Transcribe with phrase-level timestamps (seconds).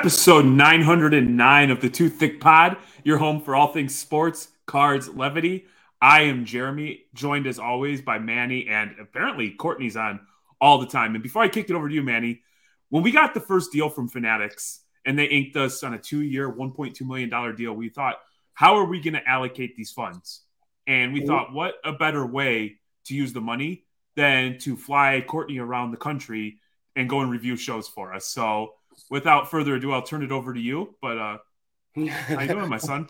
[0.00, 5.66] episode 909 of the Too Thick Pod, your home for all things sports, cards, levity.
[6.00, 10.20] I am Jeremy, joined as always by Manny, and apparently Courtney's on
[10.58, 11.14] all the time.
[11.14, 12.40] And before I kick it over to you, Manny,
[12.88, 16.22] when we got the first deal from Fanatics and they inked us on a two
[16.22, 18.14] year, $1.2 million deal, we thought,
[18.54, 20.44] how are we going to allocate these funds?
[20.86, 23.84] And we thought, what a better way to use the money
[24.16, 26.56] than to fly Courtney around the country
[26.96, 28.24] and go and review shows for us.
[28.24, 28.76] So,
[29.10, 30.94] without further ado, I'll turn it over to you.
[31.00, 31.38] But uh,
[31.96, 33.08] how you doing, my son?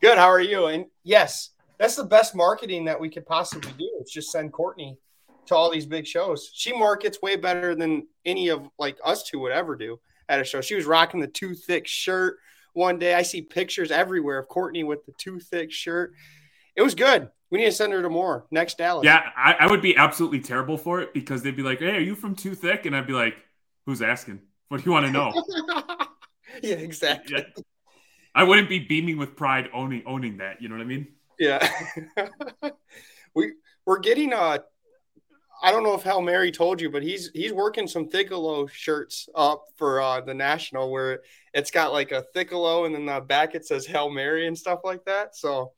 [0.00, 0.18] Good.
[0.18, 0.66] How are you?
[0.66, 3.90] And yes, that's the best marketing that we could possibly do.
[4.00, 4.98] It's just send Courtney
[5.46, 6.50] to all these big shows.
[6.54, 10.44] She markets way better than any of like us two would ever do at a
[10.44, 10.60] show.
[10.60, 12.38] She was rocking the too thick shirt
[12.72, 13.14] one day.
[13.14, 16.14] I see pictures everywhere of Courtney with the too thick shirt.
[16.76, 17.28] It was good.
[17.50, 19.04] We need to send her to more next Dallas.
[19.04, 22.00] Yeah, I, I would be absolutely terrible for it because they'd be like, "Hey, are
[22.00, 23.36] you from Too Thick?" And I'd be like,
[23.84, 24.40] "Who's asking?
[24.72, 25.34] What do you want to know?"
[26.62, 27.36] yeah, exactly.
[27.36, 27.62] Yeah.
[28.34, 30.62] I wouldn't be beaming with pride owning owning that.
[30.62, 31.08] You know what I mean?
[31.38, 31.68] Yeah.
[33.34, 33.52] we
[33.84, 34.60] we're getting uh
[35.62, 39.28] I don't know if Hail Mary told you, but he's he's working some Thickolo shirts
[39.34, 41.20] up for uh, the national where
[41.52, 44.80] it's got like a Thickolo and then the back it says Hail Mary and stuff
[44.84, 45.36] like that.
[45.36, 45.72] So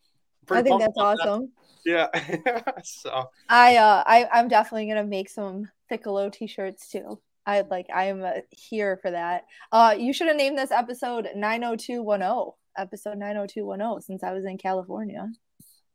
[0.49, 1.51] I think that's awesome.
[1.85, 2.13] That.
[2.15, 2.71] Yeah.
[2.85, 7.19] so I uh I I'm definitely gonna make some Thickolo t-shirts too.
[7.47, 9.45] I like I am uh, here for that.
[9.73, 15.29] Uh you should have named this episode 90210 episode 90210 since I was in California.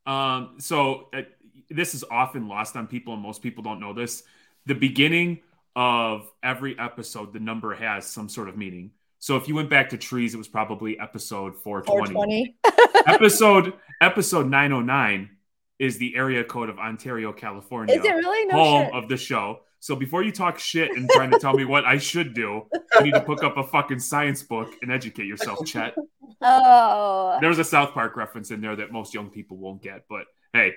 [0.05, 1.21] Um so uh,
[1.69, 4.23] this is often lost on people, and most people don't know this.
[4.65, 5.39] The beginning
[5.75, 8.91] of every episode, the number has some sort of meaning.
[9.19, 12.55] So if you went back to trees, it was probably episode 420.
[12.63, 13.03] 420.
[13.13, 15.29] episode episode 909
[15.77, 17.95] is the area code of Ontario, California.
[17.95, 18.93] Is it really no home shit?
[18.93, 19.61] of the show?
[19.79, 23.01] So before you talk shit and trying to tell me what I should do, you
[23.01, 25.95] need to pick up a fucking science book and educate yourself, Chet.
[26.41, 27.37] Oh.
[27.39, 30.25] There was a South Park reference in there that most young people won't get, but
[30.53, 30.73] hey,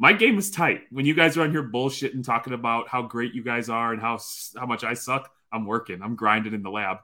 [0.00, 0.80] my game is tight.
[0.90, 4.00] When you guys are on here bullshitting, talking about how great you guys are and
[4.00, 4.18] how
[4.58, 6.02] how much I suck, I'm working.
[6.02, 6.98] I'm grinding in the lab.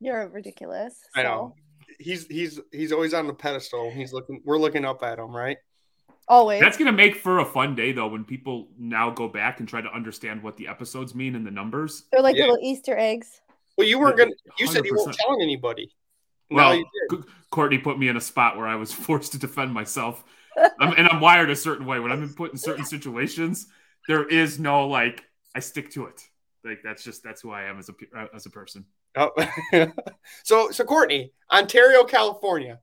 [0.00, 0.98] You're ridiculous.
[1.14, 1.54] I know.
[1.98, 3.90] He's he's he's always on the pedestal.
[3.90, 4.42] He's looking.
[4.44, 5.58] We're looking up at him, right?
[6.28, 6.60] Always.
[6.60, 9.80] That's gonna make for a fun day though when people now go back and try
[9.80, 12.04] to understand what the episodes mean and the numbers.
[12.10, 12.42] They're like yeah.
[12.42, 13.40] little Easter eggs.
[13.76, 14.32] Well, you weren't gonna.
[14.58, 14.70] You 100%.
[14.72, 15.92] said you weren't telling anybody.
[16.50, 16.82] Well,
[17.50, 20.24] Courtney put me in a spot where I was forced to defend myself.
[20.80, 22.00] I'm, and I'm wired a certain way.
[22.00, 23.66] When I'm put in certain situations,
[24.08, 26.22] there is no like I stick to it.
[26.64, 28.84] Like that's just that's who I am as a uh, as a person.
[29.16, 29.30] Oh,
[30.42, 32.80] so so Courtney, Ontario, California.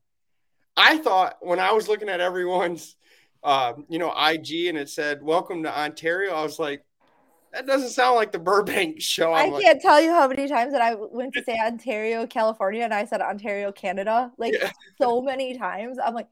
[0.75, 2.95] I thought when I was looking at everyone's,
[3.43, 6.83] uh, you know, IG and it said "Welcome to Ontario," I was like,
[7.53, 9.31] that doesn't sound like the Burbank show.
[9.33, 12.25] I'm i can't like, tell you how many times that I went to say Ontario,
[12.25, 14.71] California, and I said Ontario, Canada, like yeah.
[14.99, 15.97] so many times.
[16.03, 16.27] I'm like,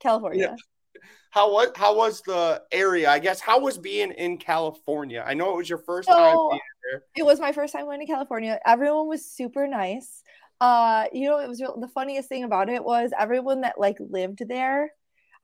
[0.00, 0.50] California.
[0.50, 1.02] Yeah.
[1.30, 3.10] How was how was the area?
[3.10, 5.24] I guess how was being in California?
[5.26, 6.60] I know it was your first so, time being
[6.92, 7.02] there.
[7.16, 8.60] It was my first time going to California.
[8.64, 10.22] Everyone was super nice.
[10.60, 13.96] Uh, you know, it was real, the funniest thing about it was everyone that like
[13.98, 14.92] lived there.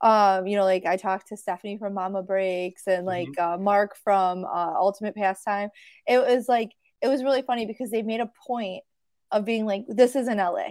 [0.01, 3.53] Um, you know, like I talked to Stephanie from Mama Breaks and like mm-hmm.
[3.53, 5.69] uh, Mark from uh, Ultimate Pastime.
[6.07, 8.83] It was like it was really funny because they made a point
[9.31, 10.69] of being like, "This is in LA."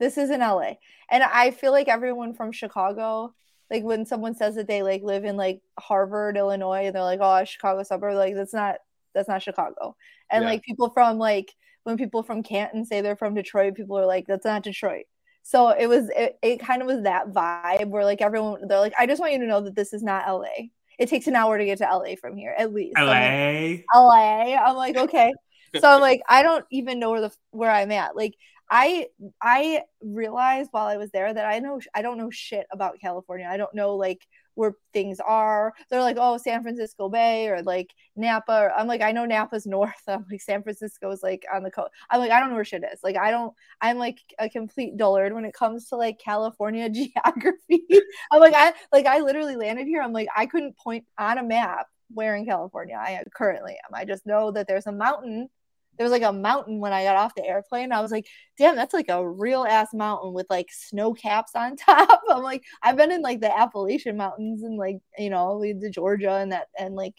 [0.00, 0.74] This is in LA.
[1.10, 3.34] And I feel like everyone from Chicago,
[3.70, 7.20] like when someone says that they like live in like Harvard, Illinois, and they're like,
[7.22, 8.76] oh, Chicago suburb, like that's not
[9.14, 9.96] that's not Chicago.
[10.30, 10.50] And yeah.
[10.50, 11.52] like people from like
[11.84, 15.04] when people from Canton say they're from Detroit, people are like, that's not Detroit.
[15.46, 18.94] So it was it, it kind of was that vibe where like everyone they're like,
[18.98, 20.68] I just want you to know that this is not LA.
[20.98, 22.96] It takes an hour to get to LA from here, at least.
[22.98, 23.04] LA.
[23.04, 24.54] Like, LA.
[24.56, 25.32] I'm like, okay.
[25.80, 28.16] so I'm like, I don't even know where the where I'm at.
[28.16, 28.34] Like
[28.70, 29.08] I
[29.42, 33.46] I realized while I was there that I know I don't know shit about California.
[33.46, 35.72] I don't know like where things are.
[35.90, 38.70] They're like, oh, San Francisco Bay or like Napa.
[38.76, 40.02] I'm like, I know Napa's north.
[40.08, 41.90] I'm like, San Francisco's like on the coast.
[42.10, 43.00] I'm like, I don't know where shit is.
[43.02, 43.52] Like, I don't.
[43.80, 47.86] I'm like a complete dullard when it comes to like California geography.
[48.30, 50.02] I'm like, I like I literally landed here.
[50.02, 53.94] I'm like, I couldn't point on a map where in California I currently am.
[53.94, 55.48] I just know that there's a mountain
[55.96, 57.92] there was like a mountain when I got off the airplane.
[57.92, 58.26] I was like,
[58.58, 62.22] damn, that's like a real ass mountain with like snow caps on top.
[62.28, 66.34] I'm like, I've been in like the Appalachian Mountains and like, you know, the Georgia
[66.34, 67.14] and that, and like,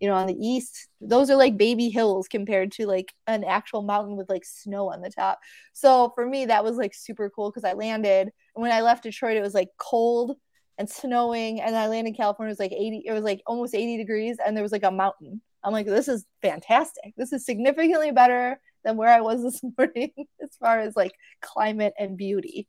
[0.00, 3.82] you know, on the east, those are like baby hills compared to like an actual
[3.82, 5.38] mountain with like snow on the top.
[5.72, 8.22] So for me, that was like super cool because I landed.
[8.54, 10.36] And when I left Detroit, it was like cold
[10.76, 11.60] and snowing.
[11.60, 14.38] And I landed in California, it was like 80, it was like almost 80 degrees,
[14.44, 15.40] and there was like a mountain.
[15.64, 17.14] I'm like, this is fantastic.
[17.16, 20.12] This is significantly better than where I was this morning
[20.42, 22.68] as far as like climate and beauty.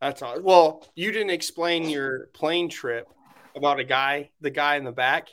[0.00, 0.40] That's all.
[0.40, 3.08] Well, you didn't explain your plane trip
[3.56, 5.28] about a guy, the guy in the back.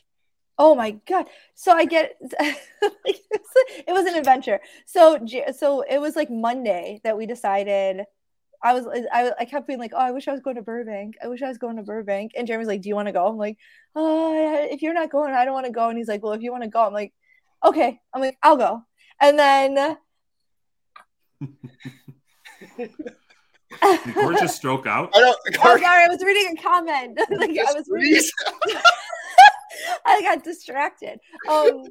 [0.57, 1.27] Oh my god!
[1.53, 4.61] So I get it was an adventure.
[4.85, 5.19] So
[5.55, 8.05] so it was like Monday that we decided.
[8.63, 11.15] I was I, I kept being like, oh, I wish I was going to Burbank.
[11.23, 12.31] I wish I was going to Burbank.
[12.35, 13.27] And Jeremy's like, do you want to go?
[13.27, 13.57] I'm like,
[13.95, 15.89] oh, if you're not going, I don't want to go.
[15.89, 17.13] And he's like, well, if you want to go, I'm like,
[17.63, 17.99] okay.
[18.13, 18.83] I'm like, I'll go.
[19.19, 19.97] And then.
[22.77, 25.11] Did Gorgeous stroke out?
[25.15, 25.37] I don't.
[25.59, 27.19] Oh, sorry, I was reading a comment.
[27.29, 28.23] like I was reading.
[30.05, 31.19] I got distracted.
[31.49, 31.83] Um,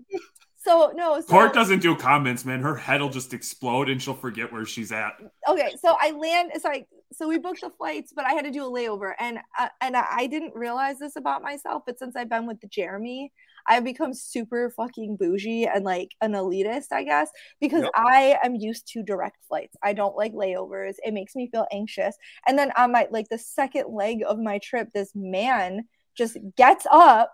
[0.64, 2.60] so no, so, Court doesn't do comments, man.
[2.60, 5.12] Her head will just explode and she'll forget where she's at.
[5.46, 6.52] Okay, so I land.
[6.60, 9.68] Sorry, so we booked the flights, but I had to do a layover, and uh,
[9.82, 11.82] and I didn't realize this about myself.
[11.86, 13.30] But since I've been with Jeremy,
[13.68, 17.92] I've become super fucking bougie and like an elitist, I guess, because yep.
[17.94, 19.76] I am used to direct flights.
[19.82, 20.94] I don't like layovers.
[21.04, 22.16] It makes me feel anxious.
[22.46, 25.84] And then on my like the second leg of my trip, this man
[26.16, 27.32] just gets up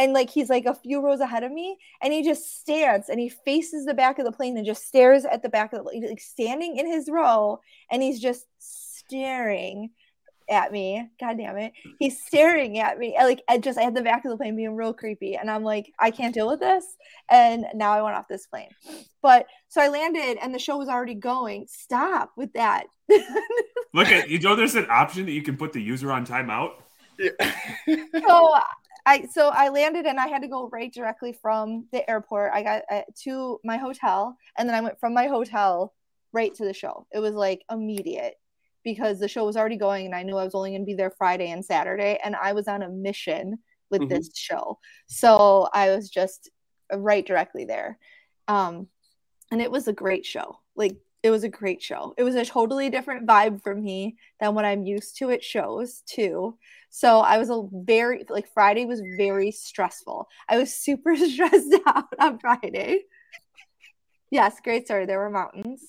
[0.00, 3.20] and like he's like a few rows ahead of me and he just stands and
[3.20, 6.08] he faces the back of the plane and just stares at the back of the
[6.08, 7.60] like standing in his row
[7.90, 9.90] and he's just staring
[10.48, 11.06] at me.
[11.20, 11.72] God damn it.
[11.98, 14.94] He's staring at me like I just at the back of the plane being real
[14.94, 16.84] creepy and i'm like i can't deal with this
[17.30, 18.70] and now i went off this plane.
[19.20, 21.66] But so i landed and the show was already going.
[21.68, 22.86] Stop with that.
[23.92, 26.70] Look at you know there's an option that you can put the user on timeout?
[27.18, 27.32] Yeah.
[28.26, 28.54] so
[29.10, 32.52] I so I landed and I had to go right directly from the airport.
[32.54, 35.92] I got uh, to my hotel and then I went from my hotel
[36.32, 37.08] right to the show.
[37.12, 38.34] It was like immediate
[38.84, 40.94] because the show was already going and I knew I was only going to be
[40.94, 43.58] there Friday and Saturday and I was on a mission
[43.90, 44.10] with mm-hmm.
[44.10, 44.78] this show.
[45.08, 46.48] So I was just
[46.94, 47.98] right directly there.
[48.46, 48.86] Um
[49.50, 50.60] and it was a great show.
[50.76, 52.14] Like it was a great show.
[52.16, 56.02] It was a totally different vibe for me than what I'm used to at shows
[56.06, 56.56] too.
[56.88, 60.28] So I was a very like Friday was very stressful.
[60.48, 63.04] I was super stressed out on Friday.
[64.30, 65.06] Yes, great story.
[65.06, 65.82] There were mountains.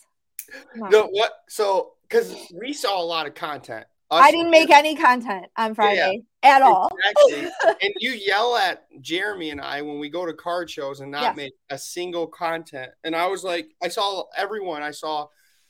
[0.76, 0.92] mountains.
[0.92, 1.32] No, what?
[1.48, 3.86] So because we saw a lot of content.
[4.12, 6.90] Us I didn't make any content on Friday yeah, at all.
[6.94, 7.50] Exactly.
[7.82, 11.22] and you yell at Jeremy and I when we go to card shows and not
[11.22, 11.36] yes.
[11.38, 12.92] make a single content.
[13.06, 14.84] And I was like, I saw everyone.
[14.84, 15.28] I saw,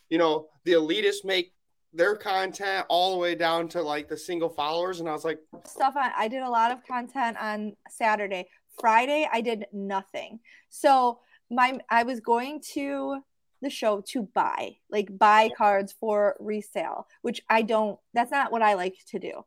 [0.09, 1.53] you know, the elitists make
[1.93, 5.01] their content all the way down to like the single followers.
[5.01, 8.47] And I was like, stuff on, I did a lot of content on Saturday.
[8.79, 10.39] Friday, I did nothing.
[10.69, 11.19] So
[11.51, 13.21] my, I was going to
[13.61, 18.61] the show to buy, like buy cards for resale, which I don't, that's not what
[18.61, 19.43] I like to do.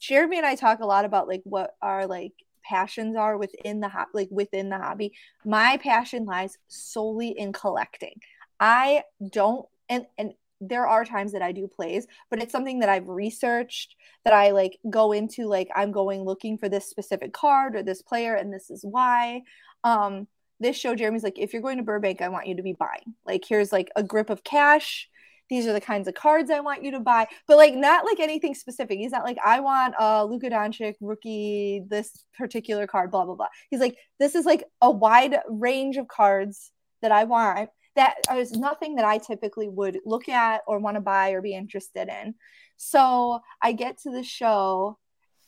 [0.00, 2.32] Jeremy and I talk a lot about like what our like
[2.64, 5.12] passions are within the ho- like within the hobby.
[5.44, 8.20] My passion lies solely in collecting.
[8.60, 12.88] I don't and and there are times that I do plays, but it's something that
[12.88, 13.94] I've researched
[14.24, 18.02] that I like go into like I'm going looking for this specific card or this
[18.02, 19.42] player and this is why.
[19.84, 20.26] Um
[20.60, 23.14] this show Jeremy's like if you're going to Burbank, I want you to be buying.
[23.26, 25.08] Like here's like a grip of cash.
[25.48, 28.20] These are the kinds of cards I want you to buy, but like not like
[28.20, 28.98] anything specific.
[28.98, 33.48] He's not like I want a Luka Doncic rookie, this particular card, blah blah blah.
[33.70, 38.52] He's like this is like a wide range of cards that I want that is
[38.52, 42.36] nothing that I typically would look at or want to buy or be interested in.
[42.76, 44.98] So I get to the show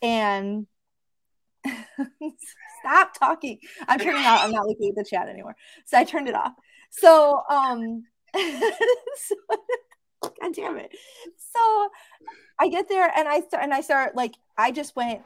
[0.02, 0.66] and
[2.80, 3.58] stop talking.
[3.88, 4.40] I'm turning out.
[4.40, 5.56] I'm not looking at the chat anymore.
[5.86, 6.52] So I turned it off.
[6.90, 8.04] So um
[10.22, 10.90] God damn it.
[11.36, 11.88] So
[12.58, 15.22] I get there and I start and I start like I just went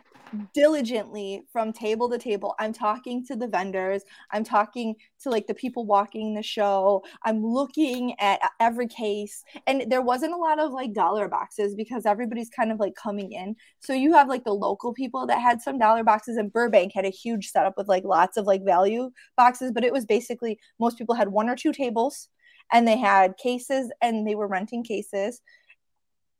[0.54, 2.54] diligently from table to table.
[2.58, 7.44] I'm talking to the vendors, I'm talking to like the people walking the show, I'm
[7.44, 9.42] looking at every case.
[9.66, 13.32] And there wasn't a lot of like dollar boxes because everybody's kind of like coming
[13.32, 13.56] in.
[13.80, 17.04] So you have like the local people that had some dollar boxes, and Burbank had
[17.04, 20.98] a huge setup with like lots of like value boxes, but it was basically most
[20.98, 22.28] people had one or two tables
[22.72, 25.40] and they had cases and they were renting cases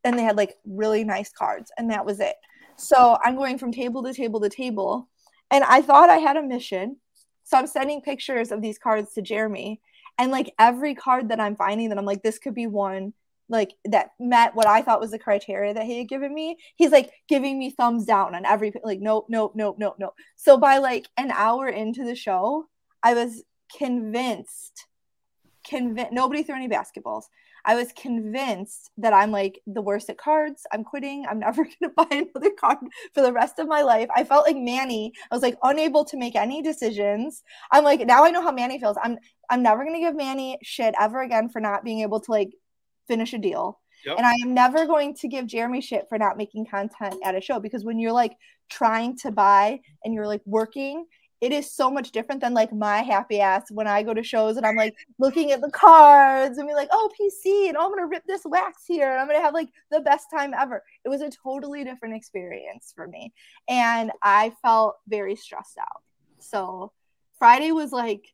[0.05, 2.37] and they had like really nice cards and that was it
[2.77, 5.09] so I'm going from table to table to table.
[5.51, 6.97] And I thought I had a mission.
[7.45, 9.81] So I'm sending pictures of these cards to Jeremy.
[10.19, 13.13] And like every card that I'm finding that I'm like, this could be one
[13.49, 16.57] like that met what I thought was the criteria that he had given me.
[16.77, 20.15] He's like giving me thumbs down on every like nope, nope, nope, nope, nope.
[20.37, 22.67] So by like an hour into the show,
[23.03, 23.43] I was
[23.77, 24.87] convinced,
[25.69, 27.25] convinced nobody threw any basketballs.
[27.65, 30.67] I was convinced that I'm like the worst at cards.
[30.73, 31.25] I'm quitting.
[31.29, 32.79] I'm never going to buy another card
[33.15, 34.09] for the rest of my life.
[34.15, 35.13] I felt like Manny.
[35.31, 37.43] I was like unable to make any decisions.
[37.71, 38.97] I'm like now I know how Manny feels.
[39.03, 39.19] I'm
[39.51, 42.53] I'm never going to give Manny shit ever again for not being able to like
[43.09, 43.81] finish a deal.
[44.05, 44.19] Yep.
[44.19, 47.41] And I am never going to give Jeremy shit for not making content at a
[47.41, 48.37] show because when you're like
[48.69, 51.07] trying to buy and you're like working
[51.45, 54.57] it is so much different than like my happy ass when I go to shows
[54.57, 57.91] and I'm like looking at the cards and be like, oh, PC, and oh, I'm
[57.91, 60.83] gonna rip this wax here and I'm gonna have like the best time ever.
[61.05, 63.35] It was a totally different experience for me.
[63.69, 66.03] And I felt very stressed out.
[66.39, 66.93] So
[67.39, 68.25] Friday was like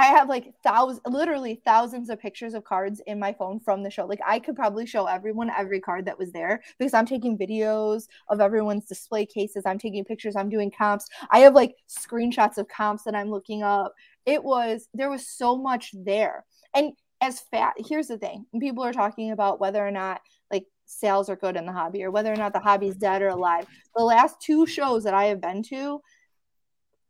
[0.00, 3.90] I have like thousands, literally thousands of pictures of cards in my phone from the
[3.90, 4.06] show.
[4.06, 8.08] Like I could probably show everyone every card that was there because I'm taking videos
[8.30, 9.64] of everyone's display cases.
[9.66, 10.36] I'm taking pictures.
[10.36, 11.06] I'm doing comps.
[11.30, 13.92] I have like screenshots of comps that I'm looking up.
[14.24, 16.46] It was there was so much there.
[16.74, 21.28] And as fat, here's the thing: people are talking about whether or not like sales
[21.28, 23.66] are good in the hobby or whether or not the hobby's dead or alive.
[23.94, 26.00] The last two shows that I have been to,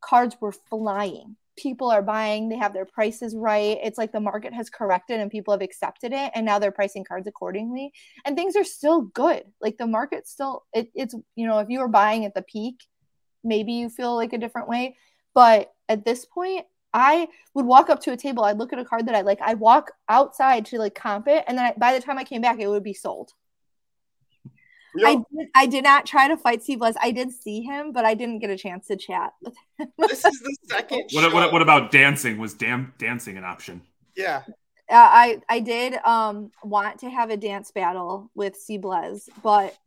[0.00, 3.78] cards were flying people are buying, they have their prices right.
[3.82, 7.04] It's like the market has corrected and people have accepted it and now they're pricing
[7.04, 7.92] cards accordingly.
[8.24, 9.44] And things are still good.
[9.60, 12.86] Like the market still it, it's you know, if you were buying at the peak,
[13.44, 14.96] maybe you feel like a different way.
[15.34, 18.84] But at this point, I would walk up to a table, I'd look at a
[18.84, 21.92] card that I like, I'd walk outside to like comp it, and then I, by
[21.92, 23.32] the time I came back, it would be sold.
[24.96, 25.08] Yep.
[25.08, 26.94] I did, I did not try to fight Steve Les.
[27.00, 29.88] I did see him, but I didn't get a chance to chat with him.
[29.98, 31.04] this is the second.
[31.12, 32.38] What, what, what, about dancing?
[32.38, 33.82] Was damn dancing an option?
[34.16, 34.42] Yeah.
[34.90, 39.78] Uh, I I did um want to have a dance battle with Steve Les, but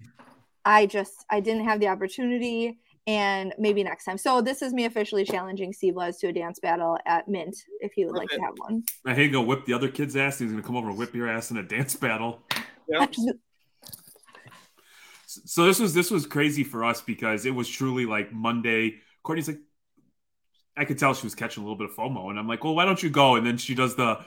[0.63, 4.17] I just I didn't have the opportunity and maybe next time.
[4.17, 7.91] So this is me officially challenging Steve Les to a dance battle at Mint if
[7.91, 8.83] he would like to have one.
[9.05, 10.39] I hate to go whip the other kid's ass.
[10.39, 12.39] He's gonna come over and whip your ass in a dance battle.
[12.87, 13.13] Yep
[15.45, 18.95] so this was this was crazy for us because it was truly like Monday.
[19.23, 19.59] Courtney's like,
[20.75, 22.75] I could tell she was catching a little bit of FOMO, and I'm like, well,
[22.75, 23.35] why don't you go?
[23.35, 24.19] And then she does the,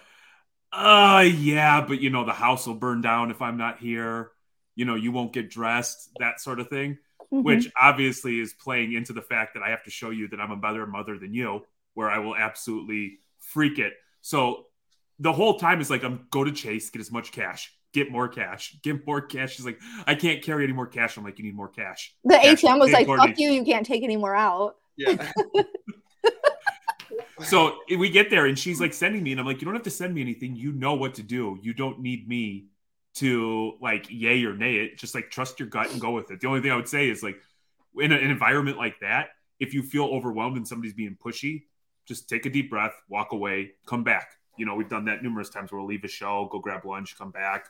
[0.73, 4.31] uh, yeah, but you know the house will burn down if I'm not here.
[4.75, 6.99] You know, you won't get dressed, that sort of thing,
[7.33, 7.43] mm-hmm.
[7.43, 10.51] which obviously is playing into the fact that I have to show you that I'm
[10.51, 13.95] a better mother than you, where I will absolutely freak it.
[14.21, 14.67] So
[15.19, 18.29] the whole time is like, I'm go to Chase, get as much cash, get more
[18.29, 19.57] cash, get more cash.
[19.57, 21.17] She's like, I can't carry any more cash.
[21.17, 22.15] I'm like, you need more cash.
[22.25, 22.63] The cash.
[22.63, 24.77] ATM was like, fuck you, you can't take any more out.
[24.99, 25.33] Yeah.
[27.43, 29.85] so we get there and she's like sending me, and I'm like, you don't have
[29.85, 30.55] to send me anything.
[30.57, 31.59] You know what to do.
[31.63, 32.67] You don't need me
[33.15, 34.99] to like yay or nay it.
[34.99, 36.41] Just like trust your gut and go with it.
[36.41, 37.41] The only thing I would say is like
[37.99, 41.63] in an environment like that, if you feel overwhelmed and somebody's being pushy,
[42.05, 44.33] just take a deep breath, walk away, come back.
[44.59, 47.17] You know, we've done that numerous times where we'll leave a show, go grab lunch,
[47.17, 47.69] come back,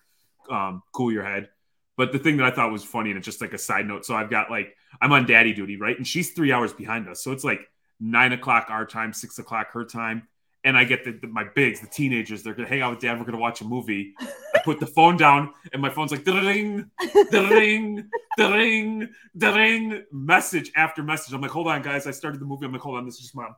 [0.50, 1.48] um, cool your head.
[1.96, 4.04] But the thing that I thought was funny, and it's just like a side note.
[4.04, 5.96] So I've got like I'm on daddy duty, right?
[5.96, 7.22] And she's three hours behind us.
[7.22, 7.60] So it's like
[7.98, 10.28] nine o'clock our time, six o'clock her time.
[10.64, 13.18] And I get the, the my bigs, the teenagers, they're gonna hang out with dad.
[13.18, 14.14] We're gonna watch a movie.
[14.20, 16.90] I put the phone down, and my phone's like ding,
[17.30, 21.32] ding, ding, ding, message after message.
[21.32, 22.06] I'm like, hold on, guys.
[22.06, 22.66] I started the movie.
[22.66, 23.54] I'm like, hold on, this is just mom.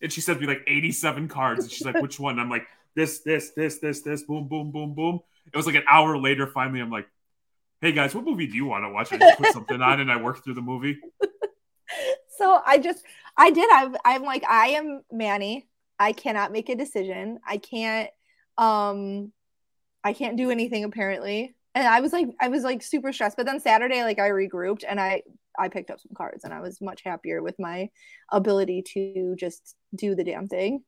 [0.00, 1.64] And she sends me like 87 cards.
[1.64, 2.38] And she's like, which one?
[2.38, 5.20] I'm like, this, this, this, this, this, boom, boom, boom, boom.
[5.46, 6.46] It was like an hour later.
[6.46, 7.06] Finally, I'm like,
[7.80, 10.10] "Hey guys, what movie do you want to watch?" I just put something on and
[10.10, 10.98] I worked through the movie.
[12.36, 13.04] So I just,
[13.36, 13.68] I did.
[13.70, 15.68] i I'm like, I am Manny.
[15.98, 17.38] I cannot make a decision.
[17.46, 18.10] I can't.
[18.58, 19.32] Um,
[20.02, 21.54] I can't do anything apparently.
[21.74, 23.36] And I was like, I was like super stressed.
[23.36, 25.22] But then Saturday, like I regrouped and I
[25.58, 27.88] I picked up some cards and I was much happier with my
[28.32, 30.82] ability to just do the damn thing.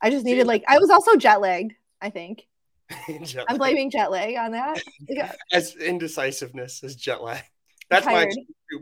[0.00, 2.46] I just needed like I was also jet lagged, I think.
[3.48, 4.80] I'm blaming jet lag on that.
[5.08, 5.32] Yeah.
[5.52, 7.42] As indecisiveness as jet lag.
[7.90, 8.30] That's my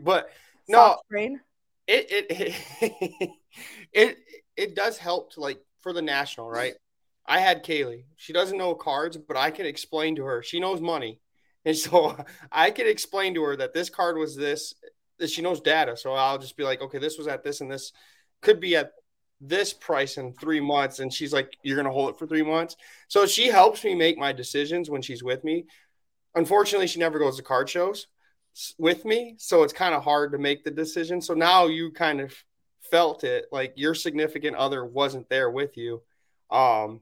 [0.01, 0.29] but
[0.67, 1.39] no brain.
[1.87, 3.29] It it, it
[3.93, 4.17] it
[4.55, 6.73] it does help to like for the national, right?
[7.27, 8.05] I had Kaylee.
[8.15, 10.43] She doesn't know cards, but I can explain to her.
[10.43, 11.19] She knows money.
[11.65, 12.15] And so
[12.51, 14.75] I can explain to her that this card was this,
[15.25, 15.97] she knows data.
[15.97, 17.91] So I'll just be like, okay, this was at this and this
[18.41, 18.91] could be at
[19.41, 20.99] this price in three months.
[20.99, 22.75] And she's like, You're going to hold it for three months.
[23.07, 25.65] So she helps me make my decisions when she's with me.
[26.35, 28.07] Unfortunately, she never goes to card shows
[28.77, 29.35] with me.
[29.37, 31.21] So it's kind of hard to make the decision.
[31.21, 32.33] So now you kind of
[32.91, 36.01] felt it like your significant other wasn't there with you
[36.51, 37.01] um,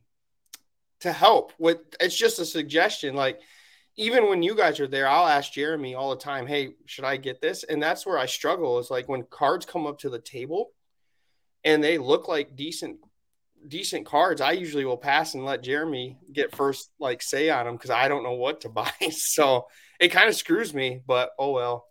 [1.01, 3.15] to help with it's just a suggestion.
[3.15, 3.39] Like,
[3.95, 7.17] even when you guys are there, I'll ask Jeremy all the time, Hey, should I
[7.17, 7.63] get this?
[7.63, 10.71] And that's where I struggle is like when cards come up to the table
[11.63, 12.97] and they look like decent
[13.67, 17.75] decent cards, I usually will pass and let Jeremy get first like say on them
[17.75, 18.91] because I don't know what to buy.
[19.11, 19.67] So
[19.99, 21.85] it kind of screws me, but oh well.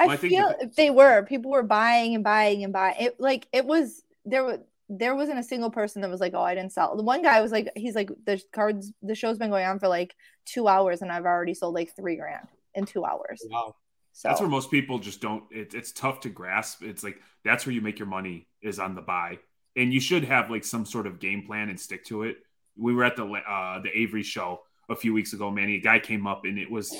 [0.00, 2.96] I, Well, I feel that- they were people were buying and buying and buying.
[3.00, 4.58] It like it was there was
[4.90, 6.96] there wasn't a single person that was like, oh, I didn't sell.
[6.96, 9.86] The one guy was like, he's like, the cards, the show's been going on for
[9.86, 10.14] like
[10.46, 13.42] two hours, and I've already sold like three grand in two hours.
[13.50, 13.74] Wow.
[14.18, 15.44] So That's where most people just don't.
[15.52, 16.82] It, it's tough to grasp.
[16.82, 19.38] It's like that's where you make your money is on the buy,
[19.76, 22.38] and you should have like some sort of game plan and stick to it.
[22.76, 25.76] We were at the uh, the Avery show a few weeks ago, Manny.
[25.76, 26.92] A guy came up and it was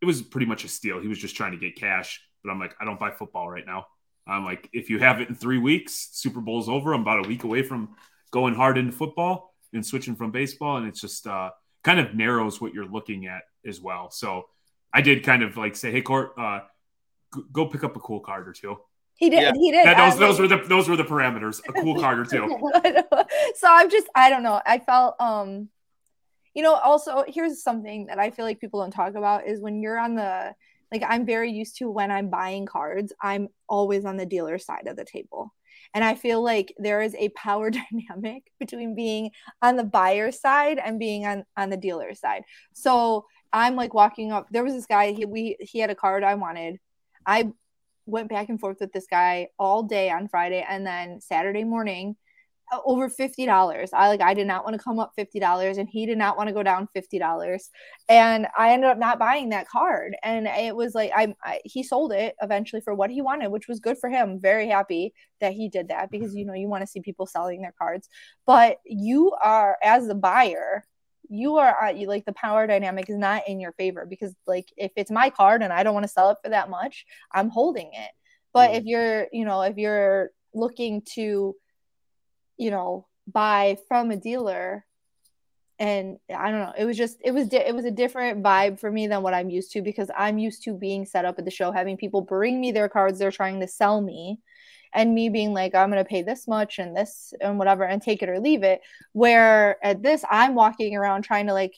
[0.00, 0.98] it was pretty much a steal.
[0.98, 3.66] He was just trying to get cash, but I'm like, I don't buy football right
[3.66, 3.84] now.
[4.26, 6.94] I'm like, if you have it in three weeks, Super Bowl's over.
[6.94, 7.90] I'm about a week away from
[8.30, 11.50] going hard into football and switching from baseball, and it's just uh,
[11.84, 14.10] kind of narrows what you're looking at as well.
[14.10, 14.46] So
[14.92, 16.60] I did kind of like say, hey, Court, uh,
[17.34, 18.76] g- go pick up a cool card or two.
[19.16, 19.52] he did, Yeah.
[19.54, 19.86] he did.
[19.86, 21.60] That, those, those were the those were the parameters.
[21.68, 22.46] A cool card or two.
[23.56, 24.60] so I'm just I don't know.
[24.66, 25.68] I felt um
[26.54, 29.80] you know also here's something that I feel like people don't talk about is when
[29.82, 30.54] you're on the
[30.90, 34.86] like I'm very used to when I'm buying cards, I'm always on the dealer side
[34.88, 35.54] of the table.
[35.94, 39.30] And I feel like there is a power dynamic between being
[39.62, 42.42] on the buyer side and being on on the dealer side.
[42.74, 44.48] So I'm like walking up.
[44.50, 45.12] There was this guy.
[45.12, 46.78] He we he had a card I wanted.
[47.26, 47.52] I
[48.06, 52.16] went back and forth with this guy all day on Friday, and then Saturday morning,
[52.72, 53.90] uh, over fifty dollars.
[53.92, 56.36] I like I did not want to come up fifty dollars, and he did not
[56.36, 57.70] want to go down fifty dollars,
[58.08, 60.16] and I ended up not buying that card.
[60.22, 63.68] And it was like I, I he sold it eventually for what he wanted, which
[63.68, 64.40] was good for him.
[64.40, 67.60] Very happy that he did that because you know you want to see people selling
[67.60, 68.08] their cards,
[68.46, 70.84] but you are as the buyer
[71.28, 74.68] you are uh, you like the power dynamic is not in your favor because like
[74.76, 77.48] if it's my card and I don't want to sell it for that much, I'm
[77.48, 78.10] holding it.
[78.52, 78.78] But Mm.
[78.78, 81.56] if you're, you know, if you're looking to,
[82.58, 84.84] you know, buy from a dealer
[85.78, 88.78] and I don't know, it was just it was di- it was a different vibe
[88.78, 91.44] for me than what I'm used to because I'm used to being set up at
[91.44, 94.38] the show having people bring me their cards they're trying to sell me
[94.94, 98.02] and me being like I'm going to pay this much and this and whatever and
[98.02, 98.80] take it or leave it
[99.12, 101.74] where at this I'm walking around trying to like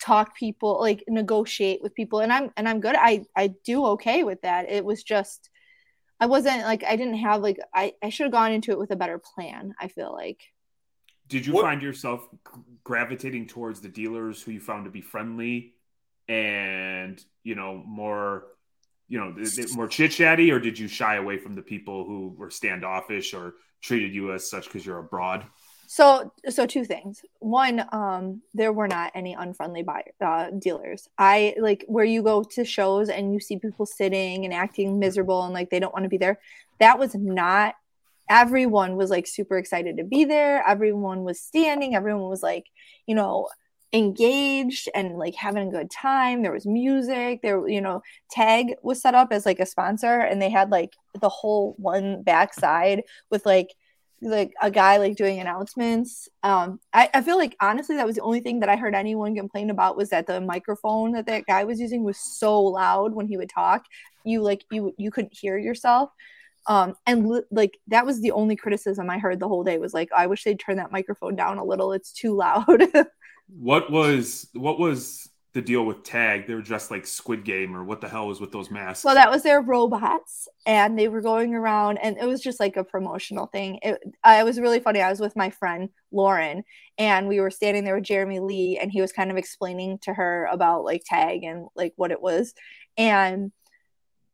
[0.00, 2.94] talk people like negotiate with people and I'm and I'm good.
[2.96, 4.70] I I do okay with that.
[4.70, 5.48] It was just
[6.20, 8.90] I wasn't like I didn't have like I I should have gone into it with
[8.90, 10.40] a better plan I feel like.
[11.28, 12.28] Did you What- find yourself
[12.84, 15.74] gravitating towards the dealers who you found to be friendly
[16.28, 18.46] and you know more,
[19.08, 19.34] you know,
[19.74, 23.54] more chit chatty, or did you shy away from the people who were standoffish or
[23.80, 25.44] treated you as such because you're abroad?
[25.86, 27.20] So, so two things.
[27.40, 31.06] One, um, there were not any unfriendly buyer uh, dealers.
[31.18, 35.44] I like where you go to shows and you see people sitting and acting miserable
[35.44, 36.38] and like they don't want to be there.
[36.80, 37.74] That was not.
[38.30, 40.66] Everyone was like super excited to be there.
[40.66, 41.94] Everyone was standing.
[41.94, 42.64] Everyone was like,
[43.06, 43.48] you know,
[43.92, 46.42] engaged and like having a good time.
[46.42, 47.40] There was music.
[47.42, 50.94] There, you know, Tag was set up as like a sponsor, and they had like
[51.20, 53.68] the whole one backside with like
[54.22, 56.28] like a guy like doing announcements.
[56.42, 59.34] Um, I, I feel like honestly that was the only thing that I heard anyone
[59.34, 63.26] complain about was that the microphone that that guy was using was so loud when
[63.26, 63.84] he would talk.
[64.24, 66.10] You like you you couldn't hear yourself.
[66.68, 69.92] Um, and li- like that was the only criticism I heard the whole day was
[69.92, 71.92] like I wish they'd turn that microphone down a little.
[71.92, 72.84] It's too loud.
[73.48, 76.46] What was what was the deal with Tag?
[76.46, 79.04] They were dressed like Squid Game, or what the hell was with those masks?
[79.04, 82.76] Well, that was their robots, and they were going around, and it was just like
[82.76, 83.78] a promotional thing.
[83.82, 85.00] It, uh, it was really funny.
[85.02, 86.64] I was with my friend Lauren,
[86.98, 90.14] and we were standing there with Jeremy Lee, and he was kind of explaining to
[90.14, 92.54] her about like tag and like what it was,
[92.96, 93.52] and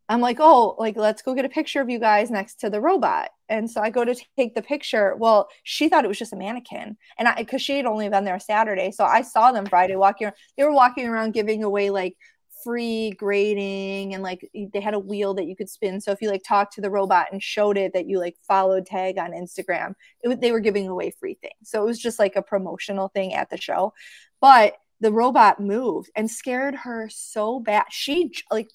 [0.09, 2.81] I'm like, oh, like let's go get a picture of you guys next to the
[2.81, 3.31] robot.
[3.49, 5.15] And so I go to take the picture.
[5.17, 8.25] Well, she thought it was just a mannequin, and I because she had only been
[8.25, 10.27] there Saturday, so I saw them Friday walking.
[10.27, 10.37] around.
[10.57, 12.17] They were walking around giving away like
[12.65, 16.29] free grading and like they had a wheel that you could spin so if you
[16.29, 19.95] like talked to the robot and showed it that you like followed tag on instagram
[20.23, 23.33] it they were giving away free things so it was just like a promotional thing
[23.33, 23.93] at the show
[24.41, 28.69] but the robot moved and scared her so bad she like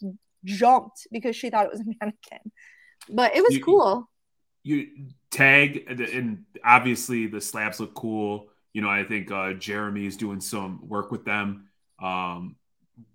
[0.43, 2.51] jumped because she thought it was a mannequin.
[3.09, 4.09] But it was You- cool.
[4.63, 4.87] You
[5.29, 8.49] tag and- and obviously the slabs look cool.
[8.71, 11.67] You know i think uh jeremy is doing some work with them.
[12.01, 12.55] Um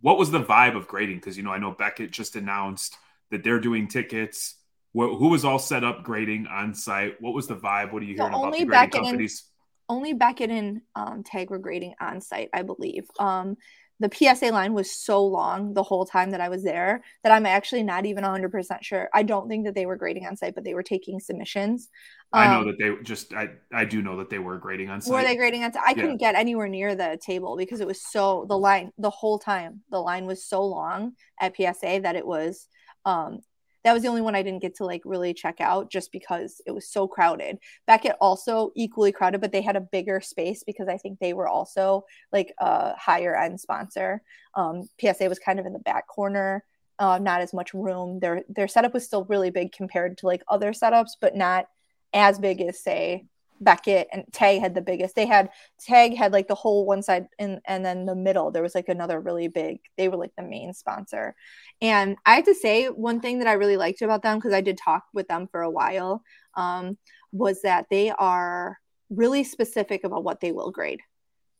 [0.00, 1.16] what was the vibe of grading?
[1.16, 2.96] Because you know i know beckett just announced
[3.30, 4.54] that they're doing tickets.
[4.92, 7.20] Wh- who was all set up grading on site?
[7.20, 7.92] What was the vibe?
[7.92, 9.44] What are you So hearing about the grading Beckett and- companies?
[9.90, 13.06] only Beckett and um, Tag were grading on site, I believe.
[13.18, 13.56] Um,
[14.00, 17.46] the PSA line was so long the whole time that I was there that I'm
[17.46, 19.08] actually not even 100% sure.
[19.12, 21.88] I don't think that they were grading on site, but they were taking submissions.
[22.32, 24.90] Um, I know um, that they just I I do know that they were grading
[24.90, 25.12] on site.
[25.12, 25.82] Were they grading on site?
[25.84, 25.94] I yeah.
[25.94, 29.80] couldn't get anywhere near the table because it was so the line the whole time.
[29.90, 32.68] The line was so long at PSA that it was
[33.04, 33.40] um
[33.88, 36.60] that was the only one I didn't get to like really check out just because
[36.66, 37.58] it was so crowded.
[37.86, 41.48] Beckett also equally crowded, but they had a bigger space because I think they were
[41.48, 44.20] also like a higher end sponsor.
[44.54, 46.64] Um, PSA was kind of in the back corner,
[46.98, 48.20] uh, not as much room.
[48.20, 51.66] Their their setup was still really big compared to like other setups, but not
[52.12, 53.24] as big as say
[53.60, 55.14] Beckett and Tag had the biggest.
[55.14, 58.62] They had Tag had like the whole one side and and then the middle there
[58.62, 59.80] was like another really big.
[59.96, 61.34] They were like the main sponsor.
[61.80, 64.60] And I have to say one thing that I really liked about them because I
[64.60, 66.22] did talk with them for a while
[66.54, 66.98] um,
[67.32, 68.78] was that they are
[69.10, 71.00] really specific about what they will grade.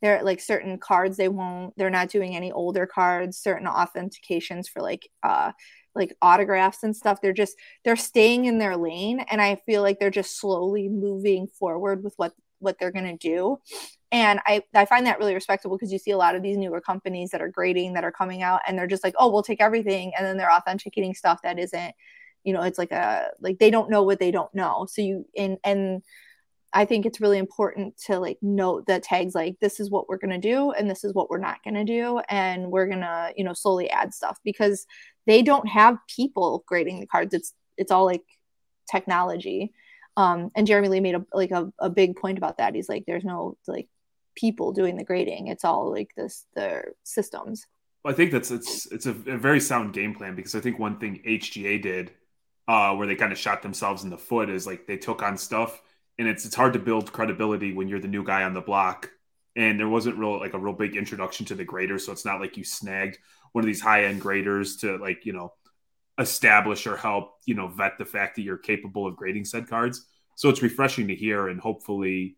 [0.01, 1.75] They're like certain cards they won't.
[1.77, 3.39] They're not doing any older cards.
[3.39, 5.53] Certain authentications for like uh
[5.99, 9.99] like autographs and stuff they're just they're staying in their lane and i feel like
[9.99, 13.59] they're just slowly moving forward with what what they're going to do.
[14.11, 16.81] And i i find that really respectable because you see a lot of these newer
[16.81, 19.61] companies that are grading that are coming out and they're just like oh we'll take
[19.61, 21.95] everything and then they're authenticating stuff that isn't
[22.43, 24.87] you know it's like a like they don't know what they don't know.
[24.89, 26.03] So you and and
[26.73, 30.19] I think it's really important to like note the tags like this is what we're
[30.19, 33.01] going to do and this is what we're not going to do and we're going
[33.01, 34.87] to you know slowly add stuff because
[35.29, 37.33] they don't have people grading the cards.
[37.35, 38.25] It's it's all like
[38.91, 39.73] technology.
[40.17, 42.75] Um and jeremy lee made a like a, a big point about that.
[42.75, 43.88] He's like there's no like
[44.35, 45.47] people doing the grading.
[45.47, 47.67] It's all like this the systems.
[48.03, 50.79] Well, i think that's it's it's a, a, very sound game plan because i think
[50.79, 52.12] one thing hga did
[52.69, 55.37] uh where they kind of shot themselves in the foot is like they took on
[55.37, 55.83] stuff.
[56.19, 59.11] And it's it's hard to build credibility when you're the new guy on the block.
[59.55, 61.99] And there wasn't real like a real big introduction to the grader.
[61.99, 63.19] So it's not like you snagged
[63.53, 65.53] one of these high end graders to like you know
[66.19, 70.07] establish or help you know vet the fact that you're capable of grading said cards.
[70.37, 72.37] So it's refreshing to hear, and hopefully,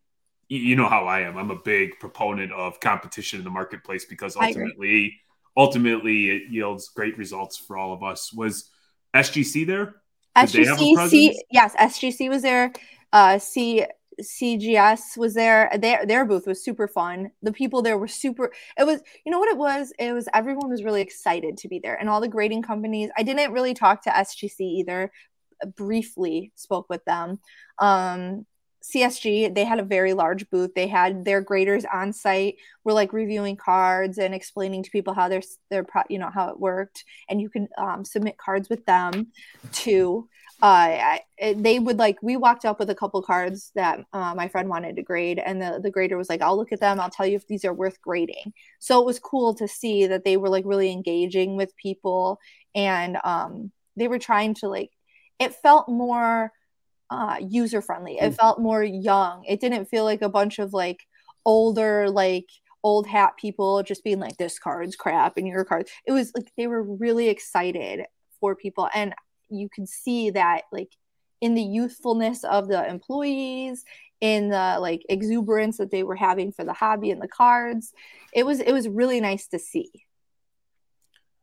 [0.49, 1.37] you know how I am.
[1.37, 5.20] I'm a big proponent of competition in the marketplace because ultimately,
[5.57, 8.33] ultimately, it yields great results for all of us.
[8.33, 8.70] Was
[9.14, 9.96] SGC there?
[10.46, 12.73] Did SGC, yes, SGC was there.
[13.12, 13.85] Uh, C
[14.20, 15.70] CGS was there.
[15.78, 17.30] Their their booth was super fun.
[17.42, 18.52] The people there were super.
[18.78, 19.92] It was you know what it was.
[19.98, 23.11] It was everyone was really excited to be there, and all the grading companies.
[23.16, 25.11] I didn't really talk to SGC either.
[25.76, 27.38] Briefly spoke with them.
[27.78, 28.46] Um,
[28.83, 30.74] CSG, they had a very large booth.
[30.74, 35.28] They had their graders on site, were like reviewing cards and explaining to people how
[35.28, 39.28] their their you know how it worked, and you can um, submit cards with them
[39.72, 40.28] too
[40.62, 41.20] uh, I,
[41.57, 44.96] they would like we walked up with a couple cards that uh, my friend wanted
[44.96, 47.01] to grade and the, the grader was like i'll look at them.
[47.01, 48.53] I'll tell you if these are worth grading.
[48.79, 52.38] So it was cool to see that they were like really engaging with people
[52.75, 54.90] and um, they were trying to like
[55.38, 56.53] it felt more
[57.09, 58.35] uh, user friendly it mm-hmm.
[58.35, 59.44] felt more young.
[59.49, 61.01] It didn't feel like a bunch of like
[61.46, 62.46] older like
[62.83, 66.51] old hat people just being like this card's crap and your card it was like
[66.57, 68.05] they were really excited
[68.40, 69.14] for people and
[69.50, 70.90] you could see that like
[71.40, 73.84] in the youthfulness of the employees
[74.20, 77.92] in the like exuberance that they were having for the hobby and the cards
[78.32, 79.90] it was it was really nice to see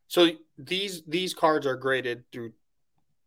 [0.07, 2.53] so these these cards are graded through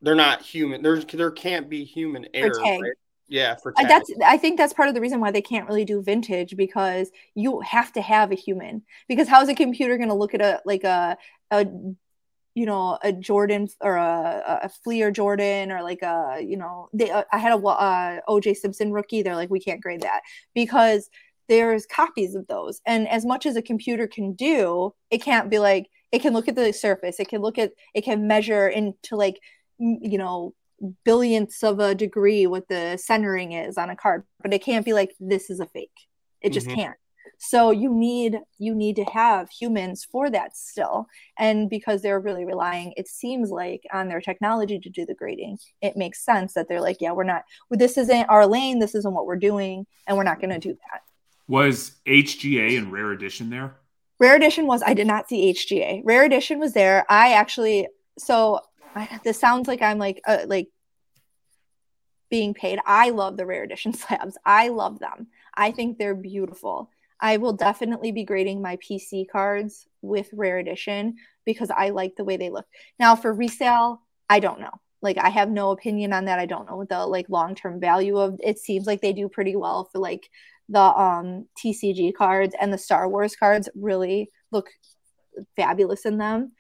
[0.02, 2.92] they're not human there's there can't be human error right?
[3.28, 3.88] yeah for uh, tag.
[3.88, 7.10] that's i think that's part of the reason why they can't really do vintage because
[7.34, 10.40] you have to have a human because how is a computer going to look at
[10.40, 11.16] a like a
[11.50, 11.66] a
[12.54, 17.10] you know a Jordan or a, a Fleer Jordan or like a you know they
[17.10, 20.22] uh, I had a uh, OJ Simpson rookie they're like we can't grade that
[20.54, 21.08] because
[21.48, 25.58] there's copies of those and as much as a computer can do it can't be
[25.58, 29.16] like it can look at the surface it can look at it can measure into
[29.16, 29.40] like
[29.78, 30.54] you know
[31.04, 34.92] billionths of a degree what the centering is on a card but it can't be
[34.92, 35.90] like this is a fake
[36.40, 36.76] it just mm-hmm.
[36.76, 36.96] can't
[37.42, 41.07] so you need you need to have humans for that still.
[41.38, 45.59] And because they're really relying it seems like on their technology to do the grading
[45.81, 48.94] it makes sense that they're like yeah we're not well, this isn't our lane this
[48.94, 51.00] isn't what we're doing and we're not going to do that.
[51.48, 53.74] Was hga and rare edition there?
[54.18, 57.07] Rare edition was i did not see hga rare edition was there.
[57.09, 58.61] I actually so
[59.24, 60.68] this sounds like i'm like uh, like
[62.29, 62.79] being paid.
[62.85, 64.37] I love the rare edition slabs.
[64.44, 65.29] I love them.
[65.55, 71.16] I think they're beautiful I will definitely be grading my PC cards with rare edition
[71.44, 72.66] because I like the way they look.
[72.98, 74.80] Now for resale, I don't know.
[75.02, 76.38] Like I have no opinion on that.
[76.38, 79.56] I don't know what the like long-term value of it seems like they do pretty
[79.56, 80.28] well for like
[80.68, 84.68] the um TCG cards and the Star Wars cards really look
[85.56, 86.52] fabulous in them.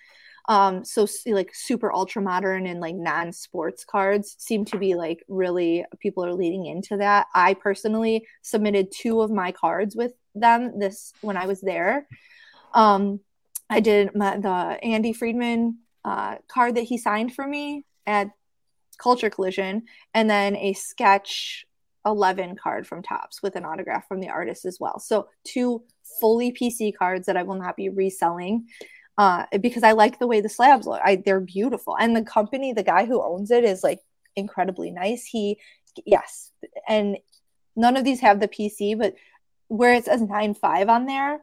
[0.48, 5.84] Um, so like super ultra modern and like non-sports cards seem to be like really
[6.00, 7.28] people are leading into that.
[7.34, 12.06] I personally submitted two of my cards with them this when I was there.
[12.74, 13.20] Um,
[13.68, 18.30] I did my, the Andy Friedman uh, card that he signed for me at
[18.98, 21.66] Culture Collision, and then a sketch
[22.04, 24.98] 11 card from Topps with an autograph from the artist as well.
[24.98, 25.82] So, two
[26.20, 28.66] fully PC cards that I will not be reselling
[29.18, 31.00] uh, because I like the way the slabs look.
[31.04, 31.96] I, they're beautiful.
[31.98, 34.00] And the company, the guy who owns it, is like
[34.34, 35.24] incredibly nice.
[35.24, 35.58] He,
[36.06, 36.50] yes.
[36.88, 37.18] And
[37.76, 39.14] none of these have the PC, but
[39.70, 41.40] where it says 9.5 on there,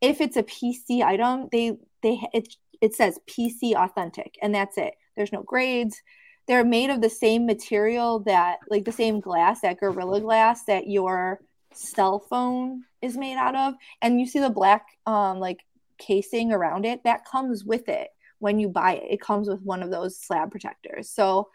[0.00, 4.94] if it's a PC item, they, they, it, it says PC authentic, and that's it.
[5.16, 6.02] There's no grades.
[6.48, 10.88] They're made of the same material that like the same glass that gorilla glass that
[10.88, 11.40] your
[11.72, 15.60] cell phone is made out of and you see the black um like
[15.98, 18.08] casing around it that comes with it
[18.40, 19.12] when you buy it.
[19.12, 21.10] It comes with one of those slab protectors.
[21.10, 21.48] So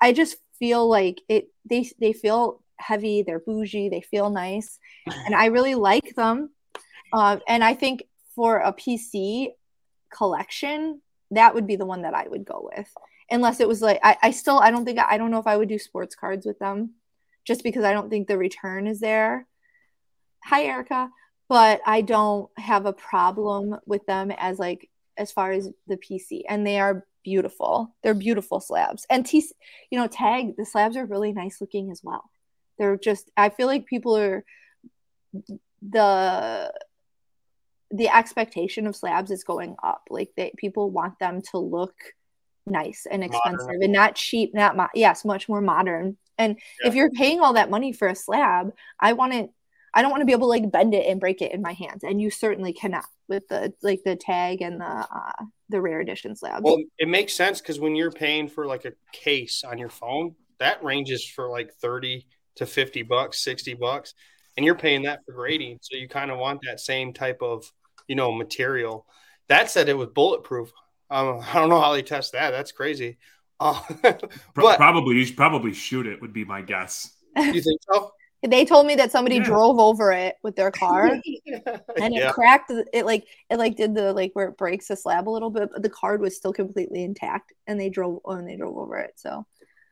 [0.00, 5.34] i just feel like it they they feel heavy they're bougie they feel nice and
[5.36, 6.50] i really like them
[7.12, 9.48] um, and i think for a pc
[10.12, 12.88] collection that would be the one that i would go with
[13.30, 15.56] unless it was like I, I still I don't think I don't know if I
[15.56, 16.94] would do sports cards with them
[17.44, 19.46] just because I don't think the return is there.
[20.44, 21.10] Hi Erica,
[21.48, 26.42] but I don't have a problem with them as like as far as the PC
[26.48, 27.94] and they are beautiful.
[28.02, 29.06] They're beautiful slabs.
[29.10, 29.44] And T
[29.90, 32.30] you know tag the slabs are really nice looking as well.
[32.78, 34.44] They're just I feel like people are
[35.82, 36.72] the
[37.90, 40.08] the expectation of slabs is going up.
[40.10, 41.94] Like they people want them to look
[42.66, 43.82] nice and expensive modern.
[43.82, 46.16] and not cheap, not mo- yes, much more modern.
[46.38, 46.88] And yeah.
[46.88, 49.50] if you're paying all that money for a slab, I want it.
[49.94, 51.72] I don't want to be able to like bend it and break it in my
[51.72, 56.00] hands, and you certainly cannot with the like the tag and the uh, the rare
[56.00, 56.62] edition slab.
[56.62, 60.34] Well, it makes sense because when you're paying for like a case on your phone,
[60.58, 64.14] that ranges for like thirty to fifty bucks, sixty bucks,
[64.56, 65.78] and you're paying that for grading.
[65.80, 67.70] So you kind of want that same type of
[68.08, 69.06] you know material.
[69.48, 70.72] That said, it was bulletproof.
[71.10, 72.50] Um, I don't know how they test that.
[72.50, 73.18] That's crazy.
[73.58, 76.20] Uh, but, probably you should probably shoot it.
[76.20, 77.14] Would be my guess.
[77.36, 78.12] You think so?
[78.46, 79.44] They told me that somebody yeah.
[79.44, 81.42] drove over it with their car and it
[81.96, 82.30] yeah.
[82.30, 85.50] cracked it like it like did the like where it breaks the slab a little
[85.50, 88.76] bit, but the card was still completely intact and they drove oh, and they drove
[88.76, 89.14] over it.
[89.16, 89.46] So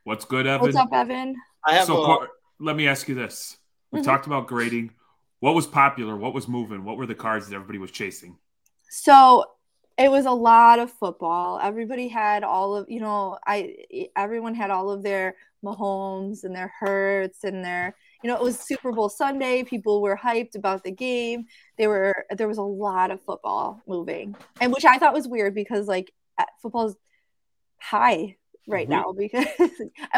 [0.05, 0.61] what's good, Evan?
[0.61, 1.35] What's up, Evan?
[1.67, 2.29] I have so a...
[2.59, 3.57] let me ask you this.
[3.91, 4.07] We mm-hmm.
[4.07, 4.93] talked about grading.
[5.41, 6.17] What was popular?
[6.17, 6.85] What was moving?
[6.85, 8.37] What were the cards that everybody was chasing?
[8.89, 9.45] So
[9.97, 11.61] it was a lot of football.
[11.63, 13.77] Everybody had all of, you know, I
[14.17, 18.59] everyone had all of their Mahomes and their Hurts and their, you know, it was
[18.59, 19.63] Super Bowl Sunday.
[19.63, 21.47] People were hyped about the game.
[21.79, 25.55] They were there was a lot of football moving, and which I thought was weird
[25.55, 26.13] because like
[26.61, 26.97] football's
[27.79, 29.01] high right mm-hmm.
[29.01, 29.47] now because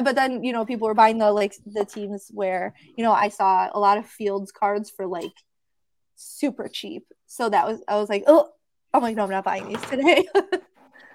[0.03, 3.29] but then you know people were buying the like the teams where you know I
[3.29, 5.33] saw a lot of Fields cards for like
[6.17, 7.07] super cheap.
[7.27, 8.51] So that was I was like, oh
[8.93, 10.27] I'm like, no, I'm not buying these today.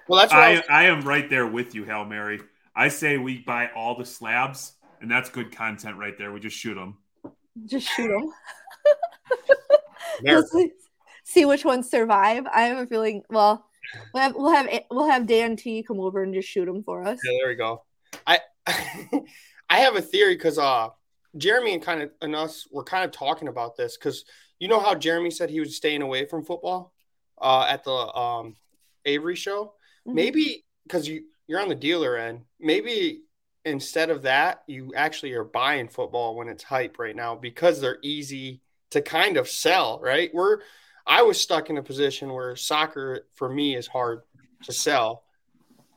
[0.08, 2.40] well, that's I, I, was- I am right there with you, Hail Mary.
[2.76, 6.32] I say we buy all the slabs, and that's good content right there.
[6.32, 6.98] We just shoot them.
[7.66, 8.08] Just shoot
[10.24, 10.72] them.
[11.24, 12.46] see which ones survive.
[12.46, 13.24] I have a feeling.
[13.30, 13.66] Well,
[14.14, 17.04] we'll have we'll have we'll have Dan T come over and just shoot them for
[17.04, 17.20] us.
[17.24, 17.84] Yeah, there we go.
[18.26, 18.40] I
[19.70, 20.90] I have a theory because uh
[21.38, 24.26] Jeremy and kind of and us were kind of talking about this because
[24.60, 26.94] you know how Jeremy said he was staying away from football
[27.42, 28.56] uh, at the um,
[29.06, 29.74] Avery show.
[30.08, 30.16] Mm-hmm.
[30.16, 33.24] Maybe because you you're on the dealer end, maybe
[33.66, 38.00] instead of that, you actually are buying football when it's hype right now because they're
[38.02, 40.00] easy to kind of sell.
[40.00, 40.30] Right?
[40.34, 40.60] We're
[41.06, 44.22] I was stuck in a position where soccer for me is hard
[44.64, 45.24] to sell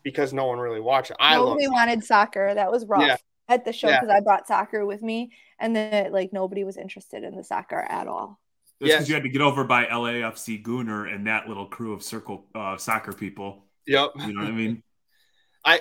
[0.03, 1.17] because no one really watched it.
[1.21, 2.55] I nobody wanted soccer.
[2.55, 3.03] That was rough.
[3.03, 3.17] Yeah.
[3.47, 4.17] At the show because yeah.
[4.17, 8.09] I brought soccer with me, and then like nobody was interested in the soccer at
[8.09, 8.41] all
[8.81, 9.09] because yes.
[9.09, 12.77] you had to get over by LAFC Gooner and that little crew of circle uh,
[12.77, 13.65] soccer people.
[13.87, 14.13] Yep.
[14.17, 14.83] You know what I mean?
[15.67, 15.81] I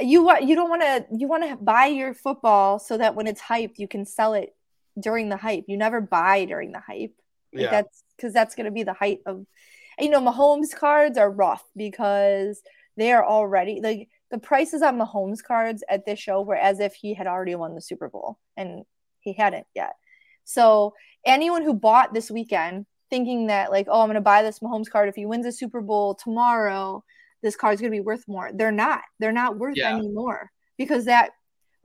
[0.00, 3.26] you want you don't want to you want to buy your football so that when
[3.26, 4.54] it's hyped you can sell it
[4.98, 5.64] during the hype.
[5.66, 7.14] You never buy during the hype.
[7.54, 7.70] Like yeah.
[7.70, 9.46] That's because that's going to be the height of.
[9.98, 12.60] You know, Mahomes cards are rough because
[12.96, 16.94] they are already like the prices on Mahomes cards at this show were as if
[16.94, 18.84] he had already won the Super Bowl and
[19.20, 19.94] he hadn't yet.
[20.42, 24.58] So anyone who bought this weekend thinking that like, oh, I'm going to buy this
[24.58, 27.04] Mahomes card if he wins a Super Bowl tomorrow,
[27.42, 28.50] this card's going to be worth more.
[28.52, 29.02] They're not.
[29.20, 29.96] They're not worth yeah.
[29.96, 31.30] any more because that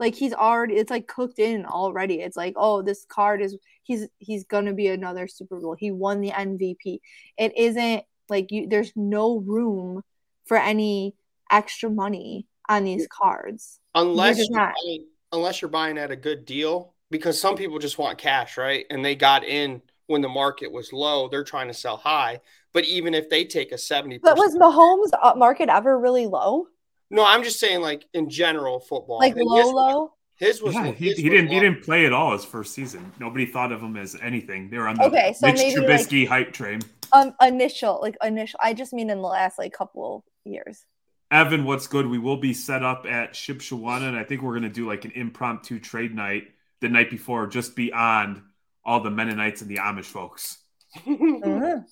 [0.00, 2.20] like he's already it's like cooked in already.
[2.20, 5.76] It's like, oh, this card is he's he's going to be another Super Bowl.
[5.78, 7.00] He won the MVP.
[7.36, 10.02] It isn't Like you there's no room
[10.46, 11.14] for any
[11.50, 13.78] extra money on these cards.
[13.94, 14.74] unless you're not.
[14.84, 18.86] buying, unless you're buying at a good deal because some people just want cash right
[18.90, 22.40] and they got in when the market was low they're trying to sell high
[22.72, 26.66] but even if they take a 70 But was Mahomes' uh, market ever really low?
[27.10, 30.92] No i'm just saying like in general football Like And low, his, his was Yeah,
[30.92, 33.12] he, his he was didn't he didn't play at all his first season.
[33.18, 34.70] Nobody thought of him as anything.
[34.70, 36.80] They were on the Okay, so Mitch maybe, like- Trubisky hype train.
[37.12, 38.58] Um, initial, like initial.
[38.62, 40.86] I just mean in the last like couple years.
[41.32, 42.06] Evan, what's good?
[42.06, 45.12] We will be set up at Shipshewana, and I think we're gonna do like an
[45.14, 46.44] impromptu trade night
[46.80, 48.40] the night before, just beyond
[48.84, 50.58] all the Mennonites and the Amish folks.
[51.06, 51.84] Mhm.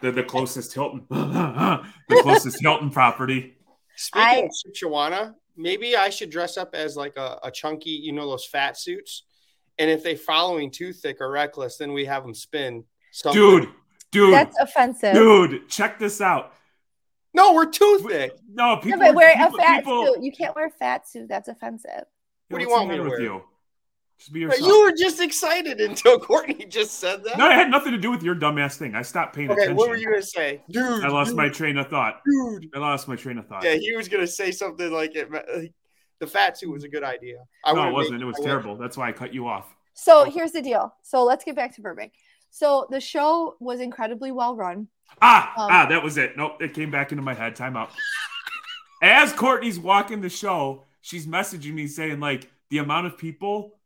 [0.00, 3.54] They're the closest Hilton, the closest Hilton property.
[4.00, 8.12] Speaking I- of Shipshewana, maybe I should dress up as like a, a chunky, you
[8.12, 9.24] know, those fat suits.
[9.78, 12.84] And if they following too thick or reckless, then we have them spin.
[13.12, 13.40] Something.
[13.42, 13.68] Dude,
[14.10, 15.12] dude, That's offensive.
[15.14, 16.54] dude, check this out.
[17.34, 18.32] no, we're too thick.
[18.52, 20.22] No, Yeah, people, but wear a fat people- suit.
[20.22, 21.28] You can't wear a fat suit.
[21.28, 22.04] That's offensive.
[22.48, 23.18] What do you want me to matter wear?
[23.18, 23.44] with you?
[24.20, 24.66] Just be yourself.
[24.68, 27.38] You were just excited until Courtney just said that.
[27.38, 28.94] No, it had nothing to do with your dumbass thing.
[28.94, 29.72] I stopped paying attention.
[29.72, 29.76] okay, attention.
[29.78, 31.02] what were you gonna say, dude?
[31.04, 32.20] I lost dude, my train of thought.
[32.24, 32.68] dude.
[32.74, 33.64] I lost my train of thought.
[33.64, 35.30] Yeah, he was gonna say something like it.
[35.32, 35.72] like,
[36.20, 37.38] The fat suit was a good idea.
[37.64, 38.16] I no, it wasn't.
[38.18, 38.76] made- It was I would've- terrible.
[38.76, 39.74] That's why I cut you off.
[39.94, 40.30] So Okay.
[40.32, 40.94] here's the deal.
[41.02, 42.12] So let's get back to Burbank.
[42.50, 44.88] So the show was incredibly well run.
[45.22, 46.36] Ah, Um, ah, that was it.
[46.36, 47.56] Nope, it came back into my head.
[47.56, 47.90] Time out.
[49.02, 53.79] As Courtney's walking the show, she's messaging me saying like the amount of people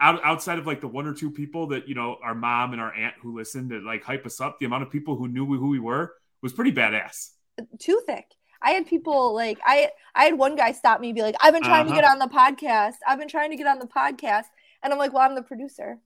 [0.00, 2.80] out, outside of like the one or two people that you know our mom and
[2.80, 5.46] our aunt who listened to like hype us up, the amount of people who knew
[5.46, 7.30] who we were was pretty badass.
[7.78, 8.26] Too thick.
[8.60, 11.52] I had people like I I had one guy stop me and be like, I've
[11.52, 11.96] been trying Uh-huh.
[11.96, 12.94] to get on the podcast.
[13.06, 14.44] I've been trying to get on the podcast.
[14.82, 15.98] And I'm like, well, I'm the producer.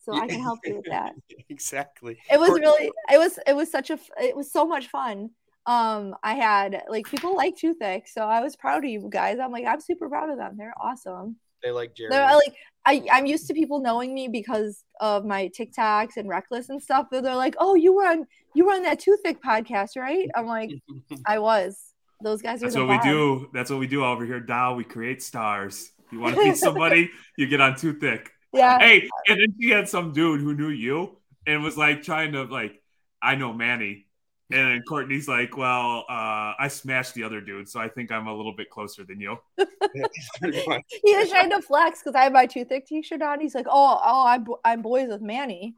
[0.00, 1.14] So I can help you with that.
[1.48, 2.18] exactly.
[2.30, 5.30] It was really it was it was such a it was so much fun.
[5.66, 9.38] Um I had like people like Too Thick, so I was proud of you guys.
[9.38, 10.56] I'm like, I'm super proud of them.
[10.58, 11.36] They're awesome.
[11.64, 12.10] They like Jerry.
[12.10, 12.54] They're like
[12.86, 17.06] I, I'm used to people knowing me because of my TikToks and reckless and stuff.
[17.10, 20.28] But they're like, "Oh, you were on you were on that Too Thick podcast, right?"
[20.34, 20.70] I'm like,
[21.26, 23.48] "I was." Those guys are That's the what we do.
[23.52, 24.74] That's what we do over here, Dow.
[24.74, 25.90] We create stars.
[26.10, 28.30] You want to meet somebody, you get on too thick.
[28.52, 32.32] Yeah, Hey, and then she had some dude who knew you and was like trying
[32.32, 32.80] to like,
[33.20, 34.06] I know Manny.
[34.50, 38.26] And then Courtney's like, well, uh, I smashed the other dude, so I think I'm
[38.26, 39.38] a little bit closer than you.
[39.56, 43.40] he was trying to flex because I had my Too Thick T-shirt on.
[43.40, 45.76] He's like, "Oh, oh, I'm I'm boys with Manny,"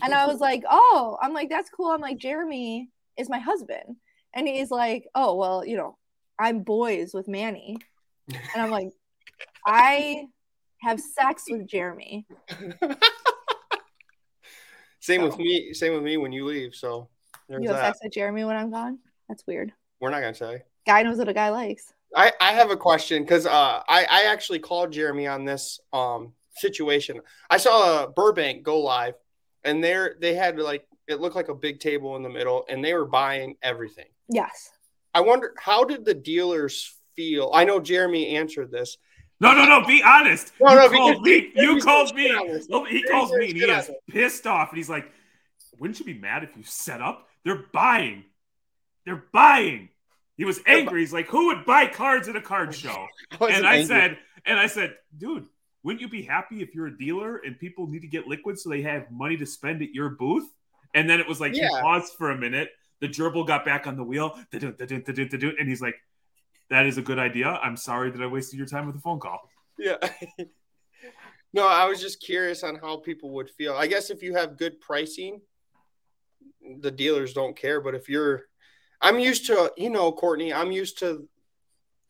[0.00, 3.96] and I was like, "Oh, I'm like that's cool." I'm like, "Jeremy is my husband,"
[4.32, 5.98] and he's like, "Oh, well, you know,
[6.38, 7.78] I'm boys with Manny,"
[8.28, 8.90] and I'm like,
[9.66, 10.28] "I
[10.82, 12.28] have sex with Jeremy."
[15.00, 15.74] same with me.
[15.74, 16.76] Same with me when you leave.
[16.76, 17.08] So
[17.48, 17.86] there's You have that.
[17.96, 18.98] sex with Jeremy when I'm gone?
[19.28, 19.72] That's weird.
[20.00, 20.62] We're not gonna say.
[20.86, 21.92] Guy knows what a guy likes.
[22.14, 26.32] I, I have a question because uh, I, I actually called Jeremy on this um,
[26.54, 27.20] situation.
[27.50, 29.14] I saw uh, Burbank go live,
[29.64, 32.84] and there they had like it looked like a big table in the middle, and
[32.84, 34.06] they were buying everything.
[34.28, 34.70] Yes.
[35.12, 37.50] I wonder how did the dealers feel?
[37.54, 38.96] I know Jeremy answered this.
[39.40, 39.84] No, no, no.
[39.86, 40.52] Be honest.
[40.60, 41.52] No, you no, called me.
[41.54, 42.26] You Jeremy's called me.
[42.28, 42.68] shit on this.
[42.68, 45.10] No, he calls me, and he is pissed off, and he's like,
[45.78, 47.28] "Wouldn't you be mad if you set up?
[47.44, 48.24] They're buying.
[49.04, 49.88] They're buying."
[50.36, 51.00] He was angry.
[51.00, 53.06] He's like, "Who would buy cards at a card show?"
[53.38, 53.86] wasn't and I angry.
[53.86, 55.46] said, and I said, dude,
[55.82, 58.68] wouldn't you be happy if you're a dealer and people need to get liquid so
[58.70, 60.44] they have money to spend at your booth?
[60.92, 61.68] And then it was like Yeah.
[61.68, 62.70] he paused for a minute.
[63.00, 65.94] The gerbil got back on the wheel, and he's like,
[66.70, 67.48] "That is a good idea.
[67.48, 69.96] I'm sorry that I wasted your time with a phone call." Yeah.
[71.52, 73.74] no, I was just curious on how people would feel.
[73.74, 75.40] I guess if you have good pricing,
[76.80, 77.80] the dealers don't care.
[77.80, 78.44] But if you're,
[79.00, 81.28] I'm used to, you know, Courtney, I'm used to.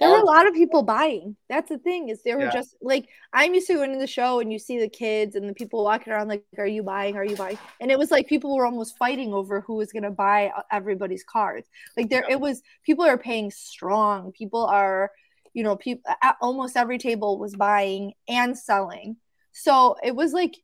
[0.00, 1.36] There were a lot of people buying.
[1.48, 2.50] That's the thing is there were Yeah.
[2.50, 5.48] just like I'm used to going to the show and you see the kids and
[5.48, 7.16] the people walking around like, "Are you buying?
[7.16, 10.02] Are you buying?" And it was like people were almost fighting over who was going
[10.02, 11.68] to buy everybody's cards.
[11.96, 12.34] Like there, Yeah.
[12.34, 14.32] it was people are paying strong.
[14.32, 15.12] People are,
[15.54, 19.16] you know, people almost every table was buying and selling.
[19.52, 20.56] So it was like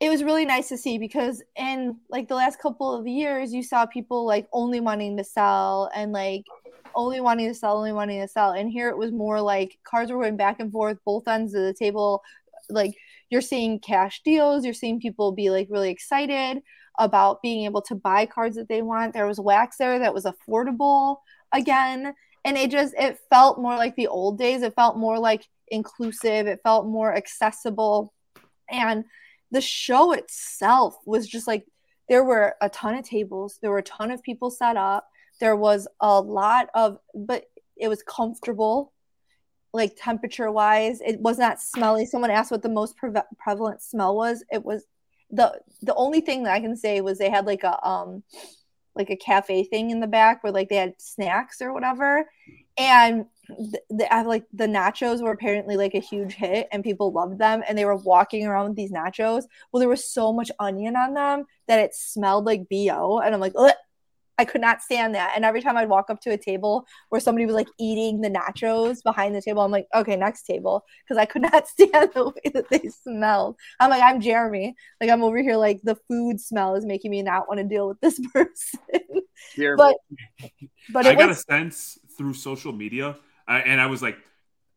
[0.00, 3.62] it was really nice to see because in like the last couple of years you
[3.62, 6.44] saw people like only wanting to sell and like
[6.94, 8.52] only wanting to sell only wanting to sell.
[8.52, 11.62] And here it was more like cards were going back and forth both ends of
[11.62, 12.22] the table.
[12.70, 12.94] Like
[13.28, 14.64] you're seeing cash deals.
[14.64, 16.62] You're seeing people be like really excited
[16.98, 19.12] about being able to buy cards that they want.
[19.12, 21.18] There was wax there that was affordable
[21.52, 22.14] again.
[22.44, 24.62] And it just it felt more like the old days.
[24.62, 26.46] It felt more like inclusive.
[26.46, 28.14] It felt more accessible.
[28.70, 29.04] And
[29.50, 31.66] the show itself was just like
[32.08, 35.08] there were a ton of tables, there were a ton of people set up.
[35.40, 37.44] There was a lot of, but
[37.76, 38.92] it was comfortable,
[39.72, 41.00] like temperature wise.
[41.00, 42.04] It was not smelly.
[42.04, 44.44] Someone asked what the most pre- prevalent smell was.
[44.52, 44.84] It was
[45.30, 48.22] the the only thing that I can say was they had like a um
[48.96, 52.28] like a cafe thing in the back where like they had snacks or whatever,
[52.76, 53.26] and
[53.58, 57.62] the, the like the nachos were apparently like a huge hit and people loved them
[57.68, 59.44] and they were walking around with these nachos.
[59.72, 63.40] Well, there was so much onion on them that it smelled like bo, and I'm
[63.40, 63.72] like, Ugh!
[64.40, 65.34] I could not stand that.
[65.36, 68.30] And every time I'd walk up to a table where somebody was like eating the
[68.30, 70.86] nachos behind the table, I'm like, okay, next table.
[71.04, 73.56] Because I could not stand the way that they smelled.
[73.78, 74.74] I'm like, I'm Jeremy.
[74.98, 77.86] Like, I'm over here, like, the food smell is making me not want to deal
[77.86, 78.80] with this person.
[79.54, 79.76] Jeremy.
[79.76, 79.96] but,
[80.90, 83.18] but I it got a sense through social media,
[83.50, 84.16] uh, and I was like,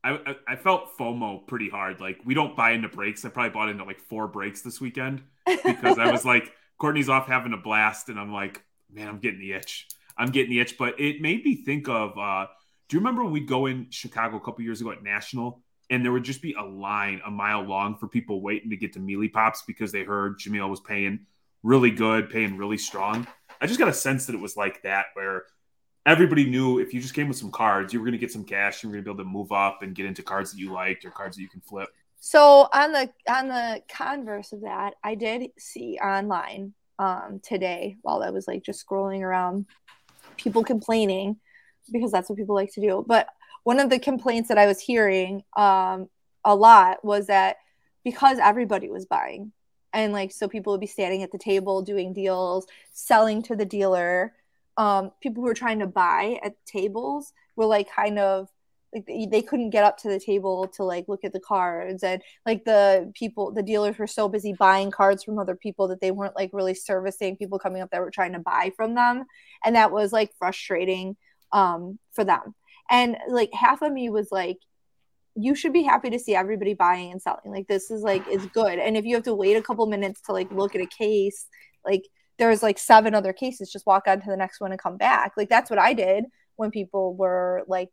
[0.03, 2.01] I, I I felt FOMO pretty hard.
[2.01, 3.23] Like we don't buy into breaks.
[3.23, 7.27] I probably bought into like four breaks this weekend because I was like, Courtney's off
[7.27, 9.87] having a blast, and I'm like, man, I'm getting the itch.
[10.17, 10.77] I'm getting the itch.
[10.77, 12.17] But it made me think of.
[12.17, 12.47] uh
[12.89, 15.61] Do you remember when we go in Chicago a couple years ago at National,
[15.91, 18.93] and there would just be a line a mile long for people waiting to get
[18.93, 21.27] to Mealy Pops because they heard Jamil was paying
[21.61, 23.27] really good, paying really strong.
[23.61, 25.43] I just got a sense that it was like that, where
[26.05, 28.43] everybody knew if you just came with some cards, you were going to get some
[28.43, 28.83] cash.
[28.83, 30.71] You were going to be able to move up and get into cards that you
[30.71, 31.89] liked or cards that you can flip.
[32.19, 38.21] So on the on the converse of that, I did see online um today while
[38.21, 39.65] I was like just scrolling around
[40.37, 41.37] people complaining
[41.91, 43.03] because that's what people like to do.
[43.05, 43.27] But
[43.63, 46.07] one of the complaints that I was hearing um
[46.45, 47.57] a lot was that
[48.03, 49.51] because everybody was buying
[49.91, 53.65] and like so people would be standing at the table doing deals, selling to the
[53.65, 54.33] dealer.
[54.77, 58.49] Um people who were trying to buy at tables were like kind of
[58.93, 62.03] like they, couldn't get up to the table to like look at the cards.
[62.03, 66.01] And like the people the dealers were so busy buying cards from other people that
[66.01, 69.25] they weren't like really servicing people coming up that were trying to buy from them.
[69.65, 71.15] And that was like frustrating
[71.51, 72.55] um for them.
[72.89, 74.57] And like half of me was like
[75.35, 77.51] you should be happy to see everybody buying and selling.
[77.51, 78.77] Like this is like is good.
[78.79, 81.47] And if you have to wait a couple minutes to like look at a case
[81.85, 82.03] like
[82.37, 85.33] there's like seven other cases just walk on to the next one and come back.
[85.37, 86.25] Like that's what i did
[86.55, 87.89] when people were like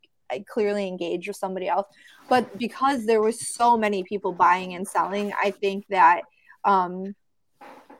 [0.47, 1.87] clearly engaged with somebody else.
[2.29, 6.21] But because there was so many people buying and selling i think that
[6.63, 7.15] um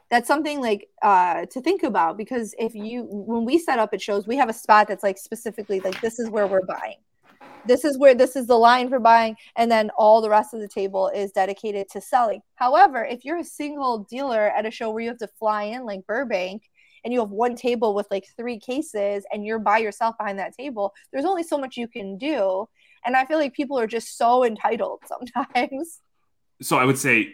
[0.10, 2.18] that's something like uh to think about.
[2.18, 5.18] Because if you when we set up at shows we have a spot that's like
[5.18, 6.98] specifically like this is where we're buying
[7.66, 10.60] this is where this is the line for buying and then all the rest of
[10.60, 14.90] the table is dedicated to selling however if you're a single dealer at a show
[14.92, 16.64] where you have to fly in like burbank
[17.04, 20.56] and you have one table with like three cases and you're by yourself behind that
[20.56, 22.68] table there's only so much you can do
[23.06, 26.02] and i feel like people are just so entitled sometimes
[26.62, 27.34] So I would say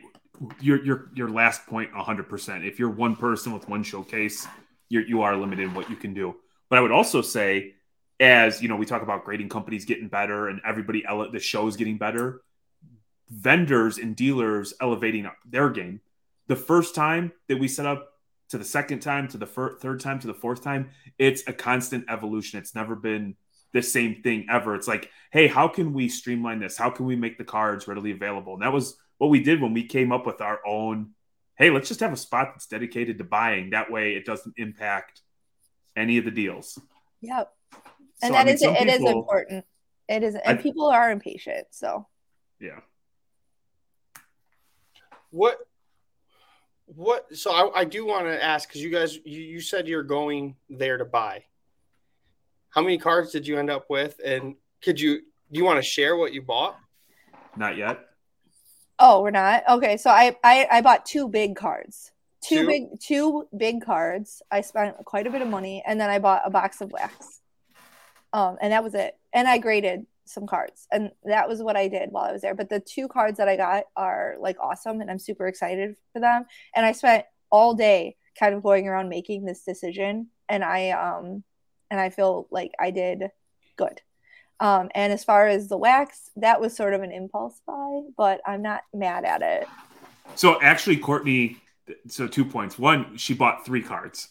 [0.62, 2.66] your your your last point 100%.
[2.66, 4.48] If you're one person with one showcase,
[4.90, 6.36] you're, you are limited in what you can do.
[6.70, 7.74] But I would also say
[8.20, 11.76] as, you know, we talk about grading companies getting better and everybody ele- the show's
[11.76, 12.42] getting better,
[13.30, 16.02] vendors and dealers elevating up their game.
[16.48, 18.14] The first time that we set up
[18.50, 20.90] to the second time to the fir- third time to the fourth time,
[21.20, 22.60] it's a constant evolution.
[22.60, 23.36] It's never been
[23.74, 24.74] the same thing ever.
[24.76, 26.78] It's like, hey, how can we streamline this?
[26.78, 28.54] How can we make the cards readily available?
[28.54, 31.12] And that was what we did when we came up with our own.
[31.58, 33.72] Hey, let's just have a spot that's dedicated to buying.
[33.72, 35.22] That way, it doesn't impact
[35.96, 36.80] any of the deals.
[37.20, 37.52] yep
[38.20, 39.66] So, and I that mean, is some it is people- important.
[40.10, 42.08] It is and I- people are impatient so.
[42.60, 42.80] Yeah.
[45.32, 45.58] what
[46.86, 50.04] what so i, I do want to ask because you guys you, you said you're
[50.04, 51.44] going there to buy.
[52.70, 54.20] How many cards did you end up with?
[54.24, 55.20] And could you
[55.52, 56.78] do you want to share what you bought?
[57.56, 58.00] Not yet.
[59.00, 59.64] oh we're not?
[59.70, 62.12] Okay so i i, I bought two big cards.
[62.42, 62.68] Two, Two?
[62.68, 64.42] big two big cards.
[64.50, 67.37] I spent quite a bit of money and then i bought a box of wax
[68.34, 71.88] um and that was it and i graded some cards and that was what i
[71.88, 75.00] did while i was there but the two cards that i got are like awesome
[75.02, 79.10] and i'm super excited for them and i spent all day kind of going around
[79.10, 81.44] making this decision and i um
[81.90, 83.30] and i feel like i did
[83.78, 84.02] good
[84.60, 88.42] um and as far as the wax that was sort of an impulse buy but
[88.46, 89.68] i'm not mad at it
[90.36, 91.58] So actually, Courtney.
[92.08, 92.78] So two points.
[92.78, 94.28] One, she bought three cards.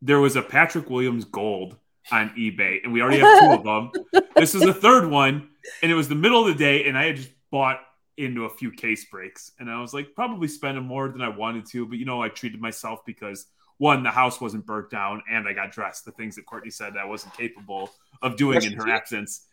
[0.00, 1.76] There was a Patrick Williams gold
[2.10, 4.22] on eBay, and we already have two of them.
[4.36, 5.48] This is the third one,
[5.82, 7.80] and it was the middle of the day, and I had just bought
[8.16, 11.66] into a few case breaks, and I was like probably spending more than I wanted
[11.66, 13.46] to, but you know I treated myself because
[13.78, 16.04] one, the house wasn't burnt down, and I got dressed.
[16.04, 17.90] The things that Courtney said that I wasn't capable
[18.22, 19.46] of doing in her absence.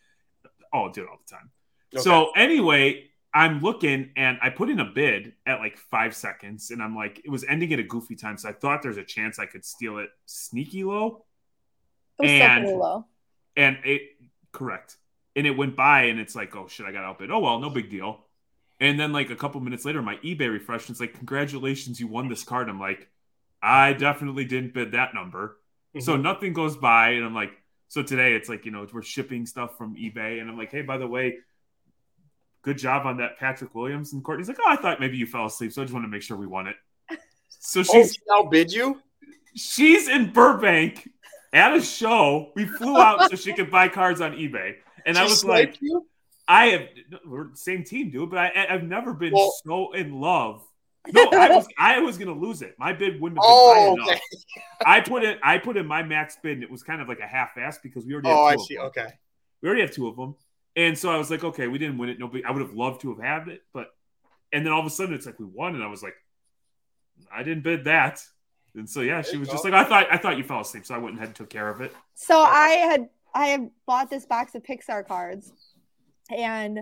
[0.72, 1.50] Oh, I do it all the time.
[1.94, 2.02] Okay.
[2.02, 6.82] So anyway, I'm looking and I put in a bid at like five seconds, and
[6.82, 9.38] I'm like, it was ending at a goofy time, so I thought there's a chance
[9.38, 11.24] I could steal it sneaky low.
[12.18, 13.06] It was And- so low.
[13.56, 14.02] And it
[14.52, 14.96] correct.
[15.36, 17.30] And it went by and it's like, oh shit, I got outbid.
[17.30, 18.24] Oh well, no big deal.
[18.80, 20.88] And then like a couple minutes later, my eBay refreshed.
[20.88, 22.68] And it's like, congratulations, you won this card.
[22.68, 23.08] I'm like,
[23.62, 25.58] I definitely didn't bid that number.
[26.00, 26.22] So Mhm.
[26.22, 27.52] nothing goes by, and I'm like,
[27.88, 30.82] so today it's like, you know, we're shipping stuff from eBay, and I'm like, hey,
[30.82, 31.38] by the way,
[32.62, 34.12] good job on that Patrick Williams.
[34.12, 36.08] And Courtney's like, oh, I thought maybe you fell asleep, so I just want to
[36.08, 36.76] make sure we won it.
[37.48, 39.00] So oh, she's she outbid you?
[39.54, 41.08] she's in Burbank
[41.54, 42.50] at a show.
[42.54, 44.74] We flew out so she could buy cards on eBay,
[45.06, 46.06] and I was like, you?
[46.46, 46.82] I have
[47.26, 50.62] we're the same team, dude, but I, I've never been Well- so in love.
[51.12, 52.74] No, I was I was gonna lose it.
[52.78, 54.08] My bid wouldn't have been Oh, high enough.
[54.08, 54.20] okay.
[54.86, 55.38] I put it.
[55.42, 58.06] I put in my max bid, and it was kind of like a half-ass because
[58.06, 58.28] we already.
[58.30, 58.76] Oh, have I of see.
[58.76, 58.84] them.
[58.86, 59.08] Okay.
[59.62, 60.34] We already have two of them,
[60.76, 62.18] and so I was like, okay, we didn't win it.
[62.18, 62.42] Nobody.
[62.44, 63.88] I would have loved to have had it, but
[64.50, 66.14] and then all of a sudden it's like we won, and I was like,
[67.30, 68.22] I didn't bid that,
[68.74, 70.94] and so yeah, she was just like, I thought I thought you fell asleep, so
[70.94, 71.94] I went and had and took care of it.
[72.14, 75.52] So I had I had bought this box of Pixar cards,
[76.30, 76.80] and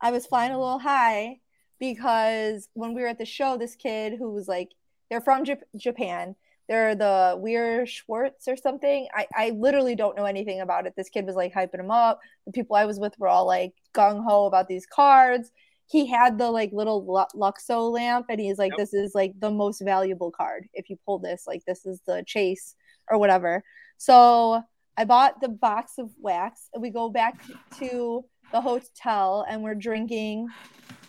[0.00, 1.40] I was flying a little high
[1.78, 4.70] because when we were at the show, this kid who was like,
[5.10, 6.36] they're from Jap- Japan.
[6.68, 9.08] They're the Weiss Schwarz or something.
[9.12, 10.94] I, I literally don't know anything about it.
[10.96, 12.20] This kid was like hyping him up.
[12.46, 15.50] The people I was with were all like gung ho about these cards.
[15.86, 18.78] He had the like little Luxo lamp, and he's like, Yep.
[18.78, 20.68] "This is like the most valuable card.
[20.72, 22.74] If you pull this, like this is the chase
[23.08, 23.62] or whatever."
[23.98, 24.62] So
[24.96, 27.42] I bought the box of wax, and we go back
[27.78, 30.48] to the hotel, and we're drinking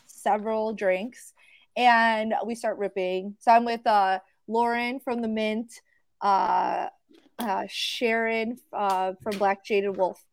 [0.06, 1.34] several drinks,
[1.76, 3.36] and we start ripping.
[3.40, 5.82] So I'm with uh, Lauren from the Mint,
[6.22, 6.88] uh,
[7.40, 10.24] uh, Sharon uh, from Black Jaded Wolf,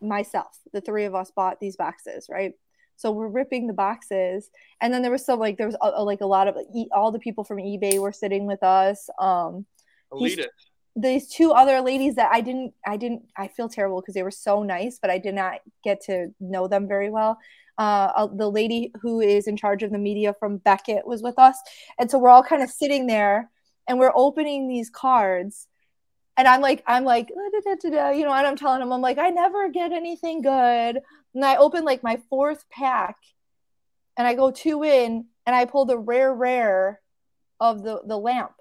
[0.00, 0.58] myself.
[0.72, 2.52] The three of us bought these boxes, right?
[2.98, 6.20] So we're ripping the boxes, and then there was some like there was uh, like
[6.20, 9.08] a lot of e- all the people from eBay were sitting with us.
[9.18, 9.64] Um,
[10.12, 10.46] Elite
[11.00, 14.30] these two other ladies that I didn't I didn't I feel terrible because they were
[14.30, 17.38] so nice, but I did not get to know them very well.
[17.78, 21.38] Uh, uh, the lady who is in charge of the media from Beckett was with
[21.38, 21.56] us,
[21.98, 23.50] and so we're all kind of sitting there
[23.86, 25.68] and we're opening these cards,
[26.36, 28.92] and I'm like I'm like "Da, da, da, da," you know, and I'm telling them
[28.92, 31.00] I'm like I never get anything good,
[31.38, 33.16] and I open like my fourth pack,
[34.16, 37.00] and I go two in, and I pull the rare rare
[37.60, 38.52] of the the lamp.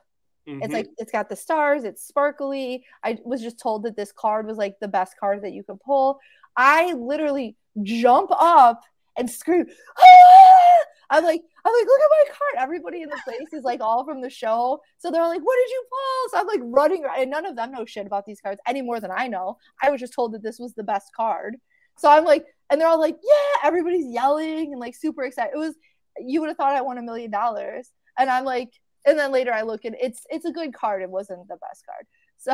[0.45, 0.73] It's Mhm.
[0.73, 2.85] like it's got the stars, it's sparkly.
[3.03, 5.79] I was just told that this card was like the best card that you could
[5.81, 6.19] pull.
[6.55, 8.81] I literally jump up
[9.17, 9.65] and scream.
[9.97, 12.63] "Ah!" I'm like, I'm like, look at my card.
[12.63, 14.81] Everybody in the place is like all from the show.
[14.99, 16.29] So they're like, what did you pull?
[16.29, 18.83] So I'm like running around, and none of them know shit about these cards any
[18.83, 19.57] more than I know.
[19.81, 21.57] I was just told that this was the best card.
[21.97, 25.51] So I'm like, and they're all like, yeah, everybody's yelling and like super excited.
[25.53, 25.75] It was
[26.19, 27.89] you would have thought I won a million dollars.
[28.17, 28.69] And I'm like,
[29.05, 31.01] and then later I look and it's it's a good card.
[31.01, 32.05] It wasn't the best card.
[32.39, 32.53] So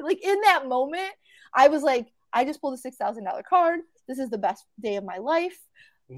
[0.00, 1.12] like in that moment,
[1.54, 3.80] I was like, I just pulled a six thousand dollar card.
[4.08, 5.56] This is the best day of my life.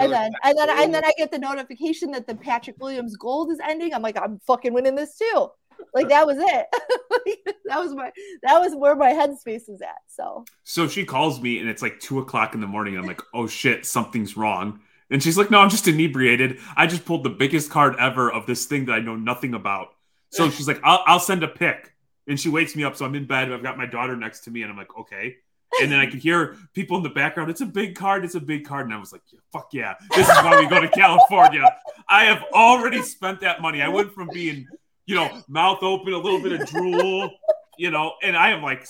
[0.00, 3.52] And then and then and then I get the notification that the Patrick Williams gold
[3.52, 3.92] is ending.
[3.92, 5.48] I'm like, I'm fucking winning this too.
[5.94, 6.66] Like that was it.
[7.10, 8.10] Like, that was my
[8.42, 9.96] that was where my headspace was at.
[10.08, 12.96] So So she calls me and it's like two o'clock in the morning.
[12.96, 14.80] I'm like, oh shit, something's wrong.
[15.10, 16.58] And she's like, no, I'm just inebriated.
[16.76, 19.88] I just pulled the biggest card ever of this thing that I know nothing about.
[20.30, 21.92] So she's like, I'll, I'll send a pic.
[22.28, 22.96] And she wakes me up.
[22.96, 23.52] So I'm in bed.
[23.52, 24.62] I've got my daughter next to me.
[24.62, 25.36] And I'm like, okay.
[25.80, 27.50] And then I could hear people in the background.
[27.50, 28.24] It's a big card.
[28.24, 28.86] It's a big card.
[28.86, 29.94] And I was like, yeah, fuck yeah.
[30.14, 31.62] This is why we go to California.
[32.08, 33.82] I have already spent that money.
[33.82, 34.66] I went from being,
[35.06, 37.30] you know, mouth open, a little bit of drool,
[37.78, 38.86] you know, and I am like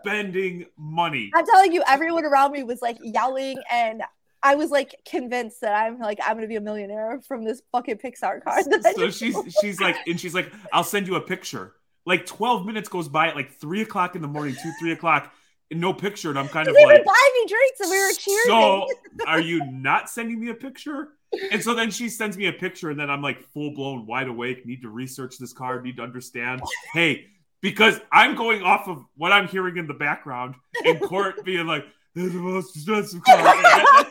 [0.00, 1.30] spending money.
[1.34, 4.02] I'm telling you, everyone around me was like yelling, and
[4.42, 7.96] I was like convinced that I'm like I'm gonna be a millionaire from this fucking
[7.96, 8.64] Pixar card.
[8.94, 11.74] So she's she's like, and she's like, I'll send you a picture.
[12.04, 15.32] Like 12 minutes goes by at like three o'clock in the morning, two, three o'clock,
[15.72, 16.30] and no picture.
[16.30, 18.46] And I'm kind of they would like, buy me drinks and we were cheering.
[18.46, 18.86] So
[19.26, 21.08] are you not sending me a picture?
[21.52, 24.28] And so then she sends me a picture, and then I'm like full blown wide
[24.28, 26.62] awake, need to research this card, need to understand.
[26.92, 27.26] Hey,
[27.60, 30.54] because I'm going off of what I'm hearing in the background
[30.84, 34.06] and court being like, "This is the most expensive card.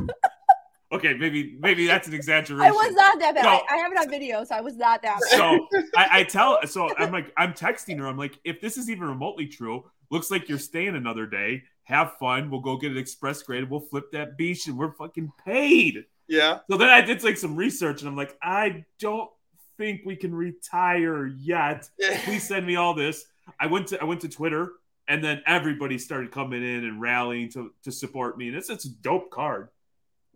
[0.92, 2.66] okay, maybe maybe that's an exaggeration.
[2.66, 3.44] I was not that bad.
[3.44, 3.60] No.
[3.68, 5.38] I, I have it on video, so I was not that bad.
[5.38, 8.06] so I, I tell so I'm like I'm texting her.
[8.06, 11.62] I'm like, if this is even remotely true, looks like you're staying another day.
[11.84, 12.50] Have fun.
[12.50, 13.70] We'll go get an express grade.
[13.70, 16.04] We'll flip that beach, and we're fucking paid.
[16.28, 16.60] Yeah.
[16.70, 19.30] So then I did like some research, and I'm like, I don't
[19.76, 21.88] think we can retire yet.
[22.24, 23.26] Please send me all this.
[23.60, 24.72] I went to I went to Twitter,
[25.08, 28.84] and then everybody started coming in and rallying to to support me, and it's it's
[28.84, 29.68] a dope card.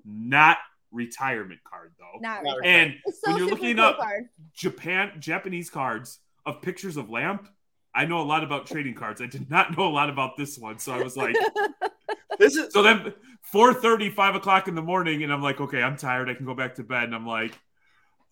[0.04, 0.58] Not
[0.92, 2.18] retirement card though.
[2.20, 2.68] Not Not really.
[2.68, 4.28] and It's still when you're looking cool up card.
[4.54, 7.48] Japan Japanese cards of pictures of Lamp,
[7.94, 9.20] I know a lot about trading cards.
[9.20, 11.34] I did not know a lot about this one, so I was like,
[12.40, 13.12] This is so then
[13.52, 16.30] 4:30, 5 o'clock in the morning, and I'm like, okay, I'm tired.
[16.30, 17.52] I can go back to bed, and I'm like,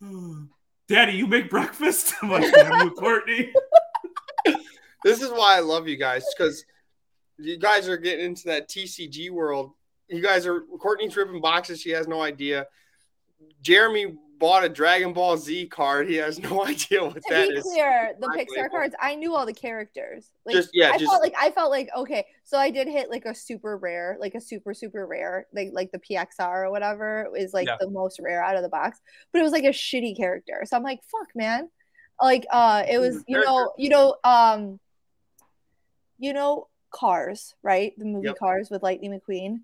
[0.89, 2.15] Daddy, you make breakfast?
[2.23, 3.53] I'm like, damn you, Courtney.
[5.05, 6.65] this is why I love you guys because
[7.37, 9.73] you guys are getting into that TCG world.
[10.09, 11.83] You guys are Courtney's ripping boxes.
[11.83, 12.67] She has no idea.
[13.61, 16.09] Jeremy bought a Dragon Ball Z card.
[16.09, 18.26] He has no idea what to that be clear, the.
[18.28, 20.32] Pixar cards, I knew all the characters.
[20.45, 23.11] Like, Just yeah, I just felt like I felt like okay, so I did hit
[23.11, 27.28] like a super rare, like a super super rare, like like the PXR or whatever
[27.36, 27.76] is like Yeah.
[27.80, 29.01] the most rare out of the box,
[29.32, 30.62] but it was like a shitty character.
[30.64, 31.68] So I'm like, fuck, man.
[32.20, 34.80] Like uh, it was you know you know um,
[36.18, 38.39] you know Cars right, the movie Yep.
[38.39, 39.61] Cars with Lightning McQueen.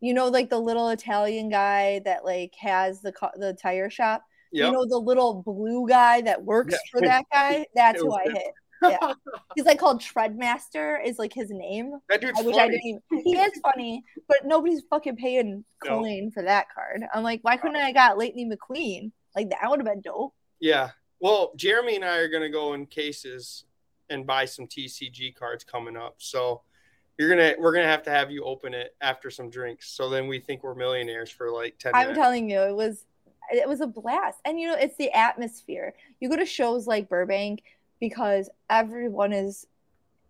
[0.00, 4.24] You know, like the little Italian guy that like has the the tire shop.
[4.52, 4.66] yep.
[4.66, 6.78] You know, the little blue guy that works Yeah.
[6.92, 7.66] for that guy.
[7.74, 8.34] That's who I hit.
[8.80, 9.12] Yeah.
[9.56, 11.94] He's like called Treadmaster is like his name.
[12.08, 12.70] that dude's I wish I funny.
[12.70, 13.24] didn't even.
[13.24, 15.98] He is funny, but nobody's fucking paying No.
[15.98, 17.02] coin for that card.
[17.12, 19.10] I'm like, why couldn't I got Lightning McQueen?
[19.34, 20.32] Like that would have been dope.
[20.60, 20.90] Yeah.
[21.18, 23.64] Well, Jeremy and I are gonna go in cases
[24.10, 26.14] and buy some TCG cards coming up.
[26.18, 26.62] So
[27.18, 29.90] you're gonna we're gonna have to have you open it after some drinks.
[29.90, 32.18] So then we think we're millionaires for like ten I'm minutes.
[32.18, 33.04] telling you, it was
[33.50, 34.38] it was a blast.
[34.44, 35.94] And you know, it's the atmosphere.
[36.20, 37.62] You go to shows like Burbank
[37.98, 39.66] because everyone is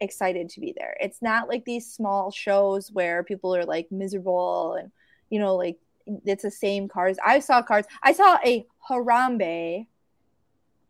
[0.01, 0.97] excited to be there.
[1.01, 4.91] It's not like these small shows where people are like miserable and
[5.28, 5.78] you know, like
[6.24, 7.18] it's the same cards.
[7.24, 7.86] I saw cards.
[8.03, 9.86] I saw a Harambe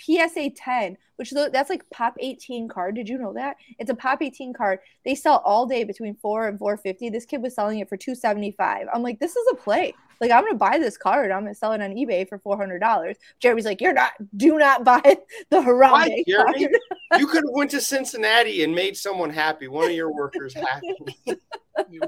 [0.01, 2.95] PSA 10, which tho- that's like pop 18 card.
[2.95, 3.57] Did you know that?
[3.79, 4.81] It's a pop 18 card.
[5.05, 7.11] They sell all day between 4 and 450.
[7.11, 8.87] This kid was selling it for 275.
[8.93, 9.95] I'm like, this is a play.
[10.21, 11.31] Like I'm going to buy this card.
[11.31, 13.15] I'm going to sell it on eBay for $400.
[13.41, 15.01] Jeremy's like, you're not do not buy
[15.51, 16.65] the Harambe Why, Jeremy?
[16.67, 16.79] card.
[17.19, 20.95] you could have went to Cincinnati and made someone happy, one of your workers happy.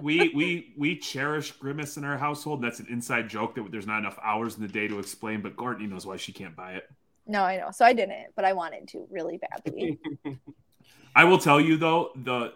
[0.03, 2.63] we we we cherish grimace in our household.
[2.63, 5.41] That's an inside joke that there's not enough hours in the day to explain.
[5.43, 6.85] But Courtney knows why she can't buy it.
[7.31, 7.71] No, I know.
[7.71, 10.01] So I didn't, but I wanted to really badly.
[11.15, 12.55] I will tell you though, the,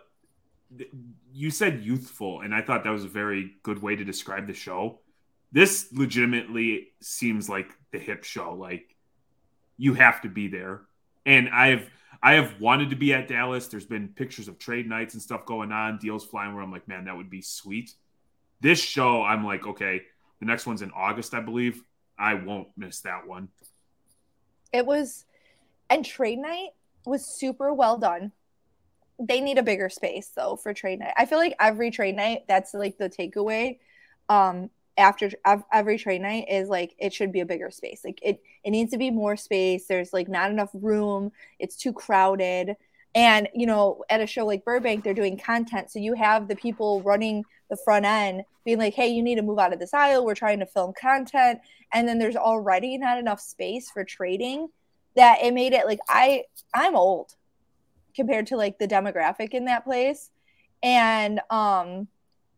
[0.75, 0.89] the
[1.33, 4.53] you said youthful, and I thought that was a very good way to describe the
[4.53, 4.99] show.
[5.53, 8.53] This legitimately seems like the hip show.
[8.53, 8.97] Like
[9.77, 10.81] you have to be there,
[11.25, 11.89] and I've
[12.21, 13.69] I have wanted to be at Dallas.
[13.69, 16.53] There's been pictures of trade nights and stuff going on, deals flying.
[16.53, 17.93] Where I'm like, man, that would be sweet.
[18.61, 20.03] This show, I'm like, okay,
[20.41, 21.81] the next one's in August, I believe.
[22.19, 23.49] I won't miss that one.
[24.75, 25.25] It was,
[25.89, 26.71] and trade night
[27.07, 28.33] was super well done.
[29.21, 31.15] They need a bigger space though for trade night.
[31.17, 33.79] I feel like every trade night, that's like the takeaway.
[34.29, 35.31] Um, after
[35.73, 38.03] every trade night is like it should be a bigger space.
[38.05, 39.87] Like it, it needs to be more space.
[39.87, 41.31] There's like not enough room.
[41.61, 42.77] It's too crowded.
[43.15, 46.57] And you know, at a show like Burbank, they're doing content, so you have the
[46.57, 49.95] people running the front end being like, "Hey, you need to move out of this
[49.95, 50.25] aisle.
[50.25, 51.61] We're trying to film content."
[51.95, 54.69] and then there's already not enough space for trading
[55.15, 56.43] that it made it like I
[56.75, 57.35] I'm old
[58.15, 60.31] compared to like the demographic in that place.
[60.83, 62.09] And um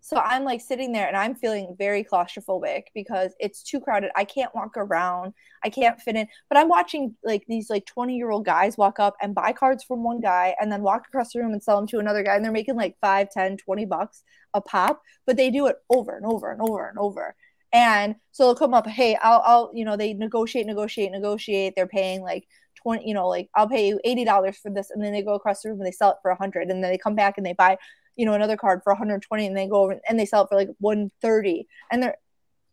[0.07, 4.13] so I'm like sitting there and I'm feeling very claustrophobic because it's too crowded.
[4.15, 5.35] I can't walk around.
[5.65, 6.29] I can't fit in.
[6.49, 9.83] But I'm watching like these like 20 year old guys walk up and buy cards
[9.83, 12.37] from one guy and then walk across the room and sell them to another guy.
[12.37, 14.23] And they're making like 5, 10, 20 bucks
[14.55, 15.03] a pop.
[15.27, 17.35] But they do it over and over and over and over.
[17.73, 21.73] And so they'll come up, hey, I'll, I'll, you know, they negotiate, negotiate, negotiate.
[21.75, 22.47] They're paying like
[22.81, 24.93] 20, you know, like I'll pay you $80 for this.
[24.93, 26.71] And then they go across the room and they sell it for 100.
[26.71, 27.77] And then they come back and they buy,
[28.17, 30.57] you know, another card for 120 and they go over and they sell it for
[30.57, 31.67] like 130.
[31.91, 32.17] And they're,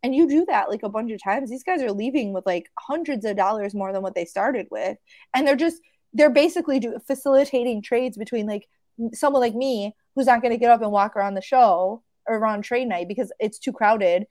[0.01, 1.49] and you do that like a bunch of times.
[1.49, 4.97] These guys are leaving with like hundreds of dollars more than what they started with.
[5.33, 5.81] And they're just,
[6.13, 8.67] they're basically do, facilitating trades between like
[9.13, 12.37] someone like me who's not going to get up and walk around the show or
[12.37, 14.25] around trade night because it's too crowded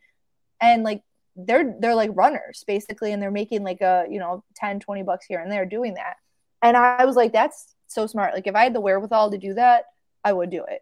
[0.61, 1.03] and like
[1.37, 5.27] they're they're like runners basically and they're making like a you know 10 20 bucks
[5.27, 6.17] here and there doing that
[6.63, 9.55] and i was like that's so smart like if i had the wherewithal to do
[9.55, 9.87] that
[10.25, 10.81] i would do it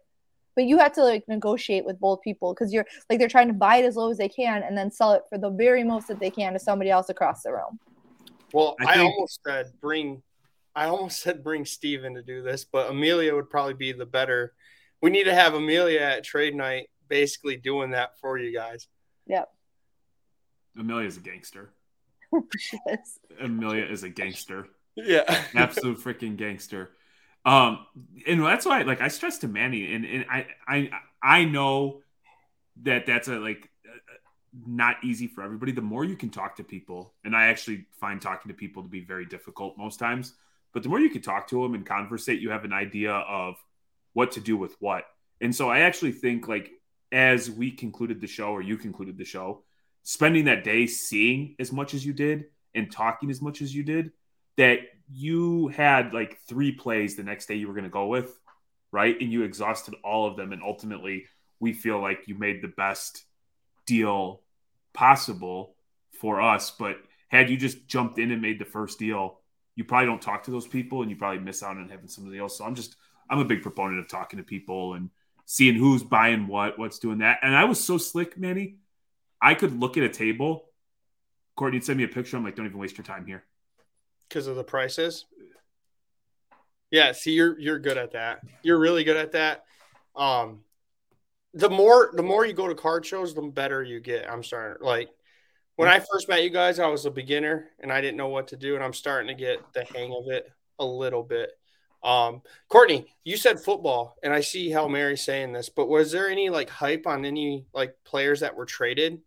[0.55, 3.53] but you have to like negotiate with both people because you're like they're trying to
[3.53, 6.07] buy it as low as they can and then sell it for the very most
[6.07, 7.79] that they can to somebody else across the room
[8.53, 10.21] Well, I I, almost said bring,
[10.75, 14.53] I almost said bring Steven to do this, but Amelia would probably be the better.
[15.01, 18.87] We need to have Amelia at trade night, basically doing that for you guys.
[19.27, 19.49] yep
[20.77, 21.71] Amelia's a gangster.
[22.87, 23.19] Yes.
[23.41, 24.67] Amelia is a gangster.
[24.95, 26.91] Yeah, absolute freaking gangster.
[27.43, 27.85] Um,
[28.27, 30.89] and that's why, like, I stress to Manny, and and I I
[31.21, 32.01] I know
[32.83, 33.69] that that's a like
[34.67, 35.71] not easy for everybody.
[35.71, 38.89] The more you can talk to people, and I actually find talking to people to
[38.89, 40.33] be very difficult most times,
[40.73, 43.55] but the more you can talk to them and conversate, you have an idea of
[44.13, 45.05] what to do with what.
[45.39, 46.71] And so I actually think like
[47.11, 49.63] as we concluded the show or you concluded the show,
[50.03, 53.83] spending that day seeing as much as you did and talking as much as you
[53.83, 54.11] did,
[54.57, 54.79] that
[55.13, 58.39] you had like three plays the next day you were going to go with,
[58.91, 59.19] right?
[59.19, 60.53] And you exhausted all of them.
[60.53, 61.25] And ultimately,
[61.59, 63.23] we feel like you made the best
[63.85, 64.41] deal
[64.93, 65.75] possible
[66.19, 66.71] for us.
[66.71, 66.97] But
[67.29, 69.39] had you just jumped in and made the first deal,
[69.75, 72.39] you probably don't talk to those people and you probably miss out on having somebody
[72.39, 72.57] else.
[72.57, 72.95] So I'm just,
[73.29, 75.09] I'm a big proponent of talking to people and
[75.45, 77.39] seeing who's buying what, what's doing that.
[77.41, 78.77] And I was so slick, Manny.
[79.41, 80.65] I could look at a table.
[81.55, 82.37] Courtney send me a picture.
[82.37, 83.43] I'm like, don't even waste your time here.
[84.31, 85.25] Because of the prices.
[86.89, 88.39] Yeah, see, you're you're good at that.
[88.63, 89.65] You're really good at that.
[90.15, 90.61] Um,
[91.53, 94.31] the more the more you go to card shows, the better you get.
[94.31, 95.09] I'm starting like
[95.75, 98.47] when I first met you guys, I was a beginner and I didn't know what
[98.49, 101.49] to do, and I'm starting to get the hang of it a little bit.
[102.03, 106.29] Um, Courtney, you said football, and I see how Mary's saying this, but was there
[106.29, 109.19] any like hype on any like players that were traded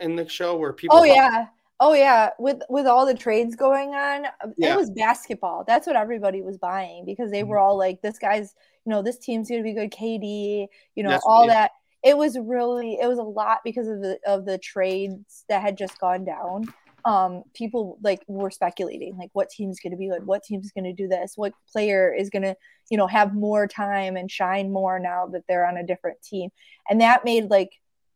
[0.00, 0.98] in the show where people?
[0.98, 1.46] Oh yeah,
[1.80, 2.30] oh yeah.
[2.38, 4.26] With with all the trades going on,
[4.56, 4.74] yeah.
[4.74, 5.64] it was basketball.
[5.66, 7.64] That's what everybody was buying because they were mm-hmm.
[7.64, 8.54] all like, "This guy's,
[8.84, 11.72] you know, this team's gonna be good." KD, you know, That's all that.
[12.02, 15.76] It was really, it was a lot because of the of the trades that had
[15.76, 16.72] just gone down
[17.04, 20.84] um people like were speculating like what team's going to be good what team's going
[20.84, 22.54] to do this what player is going to
[22.90, 26.50] you know have more time and shine more now that they're on a different team
[26.88, 27.72] and that made like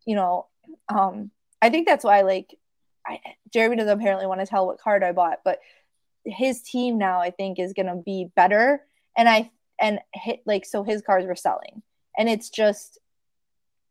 [0.06, 0.46] you know
[0.88, 1.30] um
[1.62, 2.54] i think that's why like
[3.06, 3.20] I,
[3.52, 5.58] jeremy doesn't apparently want to tell what card i bought but
[6.24, 8.82] his team now i think is going to be better
[9.16, 9.50] and i
[9.80, 11.82] and hit like so his cards were selling
[12.16, 12.98] and it's just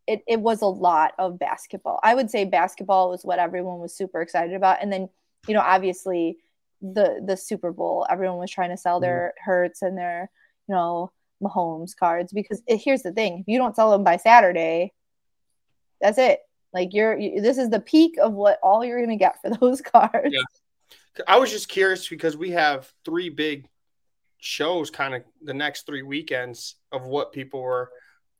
[0.07, 1.99] it, it was a lot of basketball.
[2.03, 4.81] I would say basketball was what everyone was super excited about.
[4.81, 5.09] And then,
[5.47, 6.37] you know, obviously
[6.81, 9.49] the the Super Bowl, everyone was trying to sell their mm-hmm.
[9.49, 10.29] Hurts and their,
[10.67, 11.11] you know,
[11.41, 14.93] Mahomes cards because it, here's the thing: if you don't sell them by Saturday,
[16.01, 16.39] that's it.
[16.73, 19.81] Like you're you, this is the peak of what all you're gonna get for those
[19.81, 20.33] cards.
[20.33, 20.41] Yeah.
[21.27, 23.67] I was just curious because we have three big
[24.43, 27.89] shows kind of the next three weekends of what people were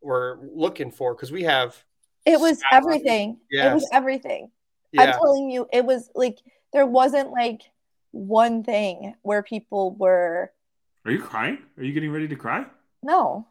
[0.01, 1.81] were looking for because we have
[2.25, 3.71] it was everything yes.
[3.71, 4.51] it was everything
[4.91, 5.03] yeah.
[5.03, 6.39] i'm telling you it was like
[6.73, 7.61] there wasn't like
[8.11, 10.51] one thing where people were
[11.05, 12.65] are you crying are you getting ready to cry
[13.01, 13.47] no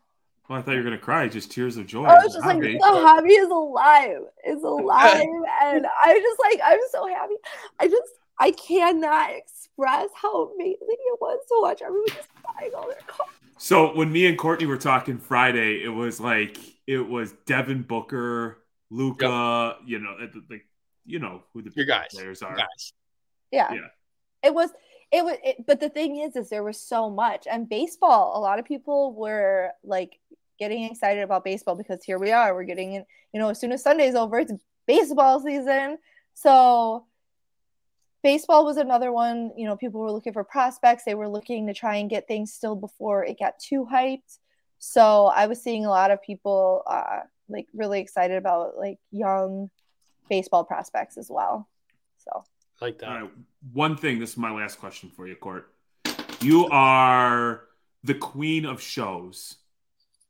[0.52, 2.04] well, I thought you were gonna cry, just tears of joy.
[2.04, 5.22] I was just like, the hobby is alive, is alive,
[5.62, 7.36] and I just like, I'm so happy.
[7.80, 12.86] I just, I cannot express how amazing it was to watch everyone just buying all
[12.86, 13.32] their cards.
[13.56, 18.58] So when me and Courtney were talking Friday, it was like it was Devin Booker,
[18.90, 19.88] Luka, yep.
[19.88, 20.66] you know, uh, like
[21.06, 22.08] you know who the Your guys.
[22.12, 22.54] players are.
[22.54, 22.92] Guys.
[23.50, 23.72] Yeah.
[23.72, 23.80] Yeah.
[24.42, 24.68] It was
[25.12, 28.40] it was it, but the thing is is there was so much and baseball a
[28.40, 30.18] lot of people were like
[30.58, 33.72] getting excited about baseball because here we are we're getting in you know as soon
[33.72, 34.52] as sunday's over it's
[34.86, 35.98] baseball season
[36.34, 37.06] so
[38.22, 39.52] baseball was another one.
[39.56, 41.04] You know, people were looking for prospects.
[41.04, 44.38] They were looking to try and get things still before it got too hyped.
[44.78, 49.70] So I was seeing a lot of people uh, like really excited about like young
[50.28, 51.68] baseball prospects as well.
[52.18, 52.44] So
[52.80, 53.30] like that.
[53.72, 54.18] One thing.
[54.18, 55.72] This is my last question for you, Court.
[56.40, 57.62] You are
[58.02, 59.56] the queen of shows.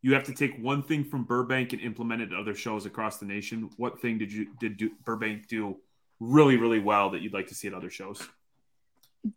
[0.02, 3.18] You have to take one thing from Burbank and implement it to other shows across
[3.18, 3.70] the nation.
[3.76, 5.76] What thing did you did do, Burbank do
[6.18, 8.20] really, really well that you'd like to see at other shows?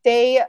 [0.04, 0.42] They,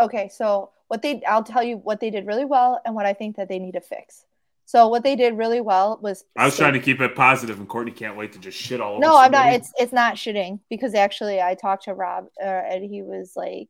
[0.00, 3.12] okay, so what they, I'll tell you what they did really well and what I
[3.12, 4.24] think that they need to fix.
[4.66, 6.24] So what they did really well was.
[6.36, 8.92] I was trying to keep it positive, and Courtney can't wait to just shit all
[8.92, 9.00] over.
[9.00, 9.52] No, I'm not.
[9.52, 13.68] It's it's not shitting because actually I talked to Rob uh, and he was like.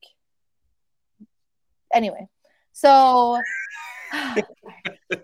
[1.92, 2.28] Anyway,
[2.72, 3.40] so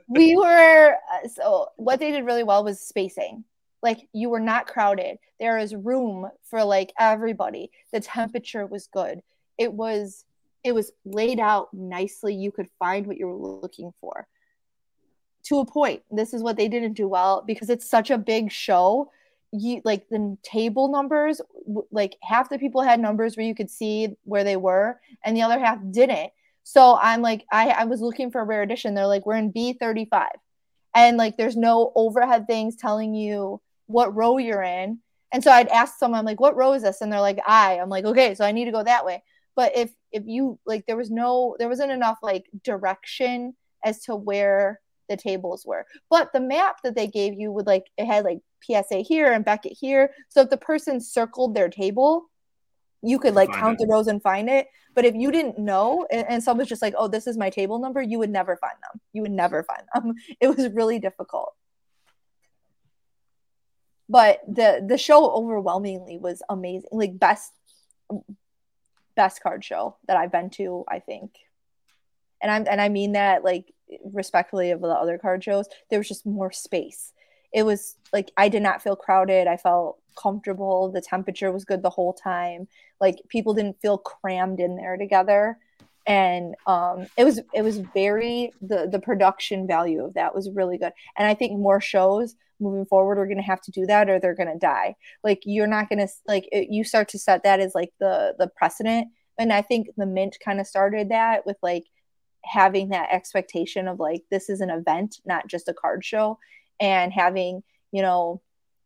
[0.09, 3.45] we were uh, so what they did really well was spacing.
[3.82, 5.18] Like you were not crowded.
[5.39, 7.70] There is room for like everybody.
[7.93, 9.22] The temperature was good.
[9.57, 10.24] It was
[10.64, 12.34] it was laid out nicely.
[12.34, 14.26] You could find what you were looking for.
[15.45, 18.51] To a point this is what they didn't do well because it's such a big
[18.51, 19.11] show.
[19.53, 21.41] You like the table numbers
[21.91, 25.43] like half the people had numbers where you could see where they were and the
[25.43, 26.32] other half didn't
[26.68, 29.52] so i'm like i, I was looking for a rare edition they're like we're in
[29.52, 30.28] b35
[30.94, 35.00] and like there's no overhead things telling you what row you're in.
[35.32, 37.00] And so I'd ask someone I'm like, what row is this?
[37.00, 37.78] And they're like, I.
[37.78, 39.22] I'm like, okay, so I need to go that way.
[39.56, 43.54] But if if you like there was no there wasn't enough like direction
[43.84, 45.84] as to where the tables were.
[46.08, 49.44] But the map that they gave you would like it had like PSA here and
[49.44, 50.10] Beckett here.
[50.28, 52.30] So if the person circled their table,
[53.03, 53.86] you could like count it.
[53.86, 54.68] the rows and find it.
[54.94, 57.78] But if you didn't know and, and someone's just like, oh, this is my table
[57.78, 59.01] number, you would never find them.
[59.12, 60.14] You would never find them.
[60.40, 61.55] It was really difficult.
[64.09, 66.88] But the the show overwhelmingly was amazing.
[66.92, 67.53] Like best
[69.14, 71.36] best card show that I've been to, I think.
[72.40, 73.74] And I'm and I mean that like
[74.12, 77.12] respectfully of the other card shows, there was just more space.
[77.53, 79.46] It was like I did not feel crowded.
[79.46, 80.90] I felt comfortable.
[80.90, 82.68] The temperature was good the whole time.
[83.01, 85.59] Like people didn't feel crammed in there together.
[86.07, 90.78] And um, it was it was very the the production value of that was really
[90.78, 90.92] good.
[91.16, 94.18] And I think more shows moving forward are going to have to do that or
[94.18, 94.96] they're going to die.
[95.22, 98.34] Like you're not going to like it, you start to set that as like the
[98.38, 99.09] the precedent.
[99.38, 101.84] And I think the mint kind of started that with like
[102.44, 106.38] having that expectation of like this is an event, not just a card show,
[106.80, 107.62] and having
[107.92, 108.40] you know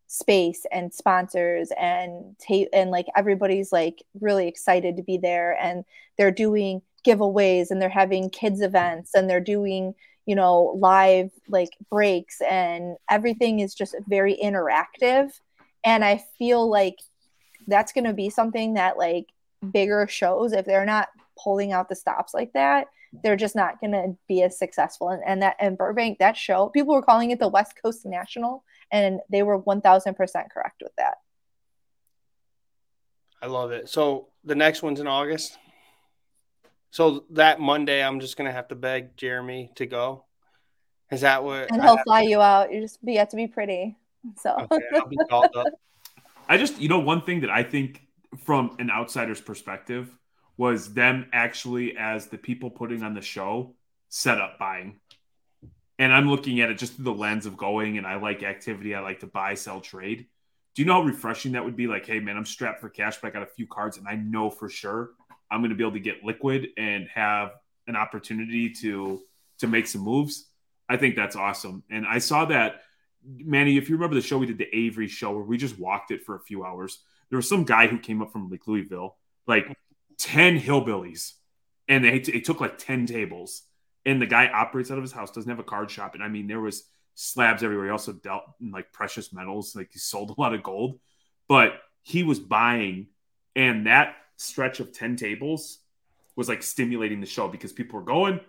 [0.07, 5.85] space and sponsors and tape and like everybody's like really excited to be there and
[6.19, 9.95] they're doing giveaways and they're having kids events and they're doing
[10.27, 15.31] you know live like breaks and everything is just very interactive.
[15.85, 16.99] And i feel like
[17.67, 19.27] that's going to be something that like
[19.73, 21.09] bigger shows if they're not
[21.43, 22.89] pulling out the stops like that
[23.23, 25.11] they're just not going to be as successful.
[25.11, 28.65] And, and that and burbank that show people were calling it the west coast national
[28.91, 30.17] and they were 1000%
[30.51, 31.15] correct with that.
[33.41, 33.89] I love it.
[33.89, 35.59] So the next one's in august.
[36.91, 40.25] So that monday i'm just going to have to beg jeremy to go.
[41.11, 42.31] Is that what and he'll fly to...
[42.31, 42.73] you out.
[42.73, 43.97] You just be, you have to be pretty
[44.39, 44.57] so.
[44.71, 45.67] Okay, I'll be called up.
[46.49, 48.03] i just you know one thing that i think
[48.45, 50.11] from an outsider's perspective
[50.57, 53.75] was them actually as the people putting on the show
[54.09, 55.01] set up buying
[56.03, 58.93] and I'm looking at it just through the lens of going and I like activity.
[58.93, 60.27] I like to buy, sell, trade.
[60.75, 61.87] Do you know how refreshing that would be?
[61.87, 64.17] Like, hey, man, I'm strapped for cash, but I got a few cards and I
[64.17, 65.11] know for sure
[65.49, 67.53] I'm going to be able to get liquid and have
[67.87, 69.21] an opportunity to
[69.59, 70.49] to make some moves.
[70.89, 71.85] I think that's awesome.
[71.89, 72.83] And I saw that,
[73.25, 76.11] Manny, if you remember the show we did, the Avery show, where we just walked
[76.11, 76.99] it for a few hours.
[77.31, 79.73] There was some guy who came up from like Louisville, like
[80.23, 81.33] 10 hillbillies,
[81.89, 83.63] and they, it took like 10 tables
[84.05, 86.29] and the guy operates out of his house, doesn't have a card shop, and I
[86.29, 87.87] mean there was slabs everywhere.
[87.87, 90.99] He also dealt in like precious metals, like he sold a lot of gold,
[91.49, 93.09] but he was buying,
[93.55, 95.79] and that stretch of ten tables
[96.35, 98.41] was like stimulating the show because people were going,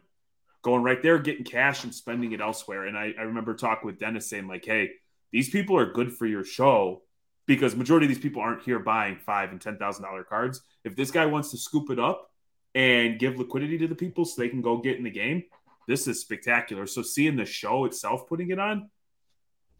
[0.62, 2.86] going right there, getting cash and spending it elsewhere.
[2.86, 4.92] And I, I remember talking with Dennis saying like, hey,
[5.32, 7.03] these people are good for your show
[7.46, 10.62] because majority of these people aren't here buying five and ten thousand dollar cards.
[10.84, 12.30] If this guy wants to scoop it up
[12.76, 15.44] and give liquidity to the people so they can go get in the game.
[15.88, 16.88] This is spectacular.
[16.88, 18.90] So seeing the show itself putting it on,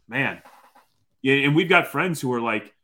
[0.08, 0.42] man.
[1.22, 2.74] Yeah, and we've got friends who are like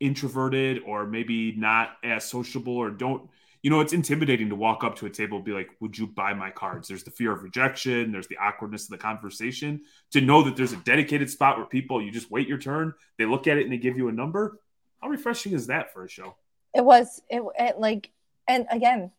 [0.00, 3.30] introverted or maybe not as sociable or don't
[3.64, 6.06] you know it's intimidating to walk up to a table and be like would you
[6.06, 6.86] buy my cards?
[6.86, 8.12] There's the fear of rejection.
[8.12, 9.80] There's the awkwardness of the conversation.
[10.12, 13.24] To know that there's a dedicated spot where people you just wait your turn they
[13.24, 14.60] look at it and they give you a number
[15.00, 16.36] how refreshing is that for a show?
[16.74, 18.10] It was it, it like
[18.46, 19.10] and again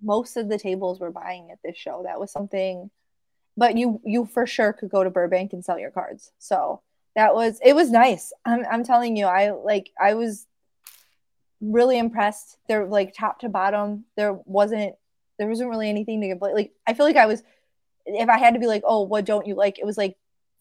[0.00, 2.04] most of the tables were buying at this show.
[2.04, 2.90] That was something
[3.56, 6.30] but you you for sure could go to burbank and sell your cards.
[6.38, 6.80] So
[7.16, 8.32] that was it was nice.
[8.44, 10.46] I'm, I'm telling you i like i was
[11.72, 14.94] really impressed they're like top to bottom there wasn't
[15.38, 17.42] there wasn't really anything to complain like i feel like i was
[18.06, 20.16] if i had to be like oh what don't you like it was like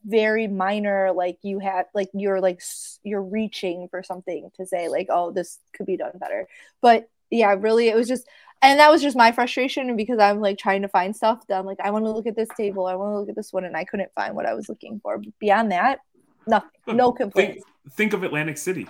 [0.05, 2.61] very minor like you had like you're like
[3.03, 6.47] you're reaching for something to say like oh this could be done better
[6.81, 8.27] but yeah, really, it was just,
[8.61, 11.65] and that was just my frustration because I'm like trying to find stuff that I'm
[11.65, 13.65] like, I want to look at this table, I want to look at this one,
[13.65, 15.17] and I couldn't find what I was looking for.
[15.17, 15.99] But beyond that,
[16.45, 17.63] nothing, no complaints.
[17.83, 18.87] Think, think of Atlantic City.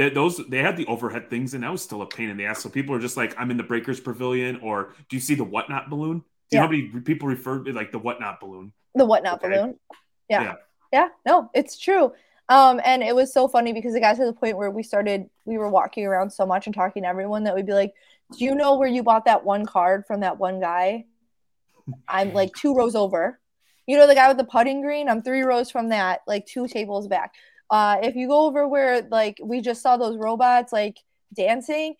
[0.00, 2.46] That those they had the overhead things, and that was still a pain in the
[2.46, 2.62] ass.
[2.62, 5.44] So people are just like, I'm in the Breakers Pavilion, or do you see the
[5.44, 6.20] whatnot balloon?
[6.20, 6.60] Do you yeah.
[6.60, 8.72] know how many people refer to like the whatnot balloon?
[8.94, 9.54] The whatnot okay.
[9.54, 9.78] balloon.
[10.30, 10.42] Yeah.
[10.42, 10.54] yeah.
[10.90, 11.08] Yeah.
[11.26, 12.14] No, it's true.
[12.48, 15.28] Um, and it was so funny because it got to the point where we started,
[15.44, 17.92] we were walking around so much and talking to everyone that we'd be like,
[18.38, 21.04] Do you know where you bought that one card from that one guy?
[22.08, 23.38] I'm like two rows over.
[23.86, 25.10] You know, the guy with the putting green?
[25.10, 27.34] I'm three rows from that, like two tables back.
[27.70, 30.98] Uh, if you go over where like we just saw those robots like
[31.34, 31.94] dancing,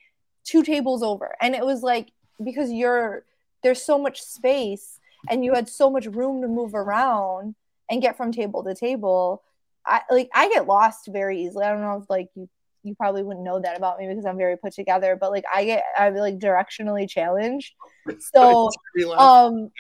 [0.45, 1.35] two tables over.
[1.41, 2.11] And it was like
[2.43, 3.25] because you're
[3.63, 4.99] there's so much space
[5.29, 7.55] and you had so much room to move around
[7.91, 9.43] and get from table to table
[9.87, 11.65] I like I get lost very easily.
[11.65, 12.49] I don't know if like you
[12.83, 15.65] you probably wouldn't know that about me because I'm very put together, but like I
[15.65, 17.75] get I'm like directionally challenged.
[18.35, 18.71] So
[19.19, 19.71] um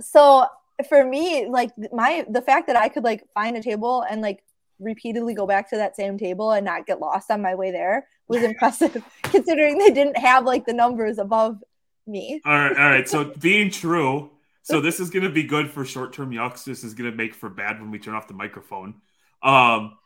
[0.00, 0.46] so
[0.88, 4.42] for me, like my the fact that I could like find a table and like
[4.80, 8.08] repeatedly go back to that same table and not get lost on my way there
[8.28, 11.62] was impressive considering they didn't have like the numbers above
[12.06, 12.40] me.
[12.44, 13.08] All right, all right.
[13.08, 14.30] So being true,
[14.62, 16.64] so this is going to be good for short-term yucks.
[16.64, 18.94] This is going to make for bad when we turn off the microphone.
[19.42, 19.96] Um,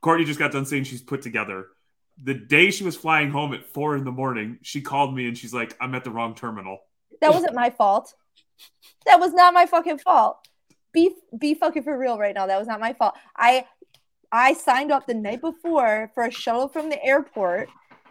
[0.00, 1.68] Courtney just got done saying she's put together.
[2.22, 5.36] The day she was flying home at four in the morning, she called me and
[5.36, 6.78] she's like, "I'm at the wrong terminal."
[7.20, 8.14] That wasn't my fault.
[9.06, 10.46] That was not my fucking fault.
[10.92, 12.46] Be be fucking for real right now.
[12.46, 13.14] That was not my fault.
[13.36, 13.66] I
[14.34, 17.68] I signed up the night before for a shuttle from the airport.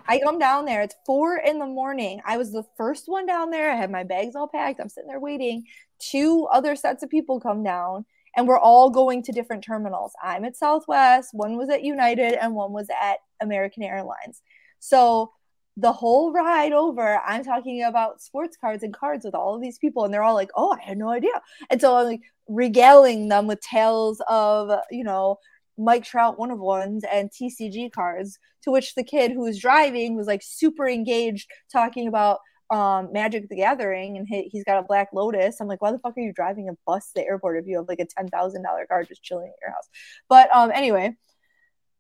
[0.08, 0.82] I come down there.
[0.82, 2.22] It's four in the morning.
[2.26, 3.70] I was the first one down there.
[3.70, 4.80] I had my bags all packed.
[4.80, 5.66] I'm sitting there waiting.
[6.00, 8.06] Two other sets of people come down,
[8.38, 10.14] and we're all going to different terminals.
[10.24, 14.42] I'm at Southwest, one was at United, and one was at American Airlines.
[14.80, 15.34] So
[15.76, 19.78] the whole ride over, I'm talking about sports cards and cards with all of these
[19.78, 23.28] people, and they're all like, "Oh, I had no idea." And so I'm like regaling
[23.28, 25.38] them with tales of, you know,
[25.78, 28.38] Mike Trout one of ones and TCG cards.
[28.64, 33.50] To which the kid who was driving was like super engaged, talking about um, Magic
[33.50, 35.60] the Gathering, and he, he's got a Black Lotus.
[35.60, 37.78] I'm like, why the fuck are you driving a bus to the airport if you
[37.78, 39.90] have like a ten thousand dollar car just chilling at your house?
[40.30, 41.16] But um, anyway.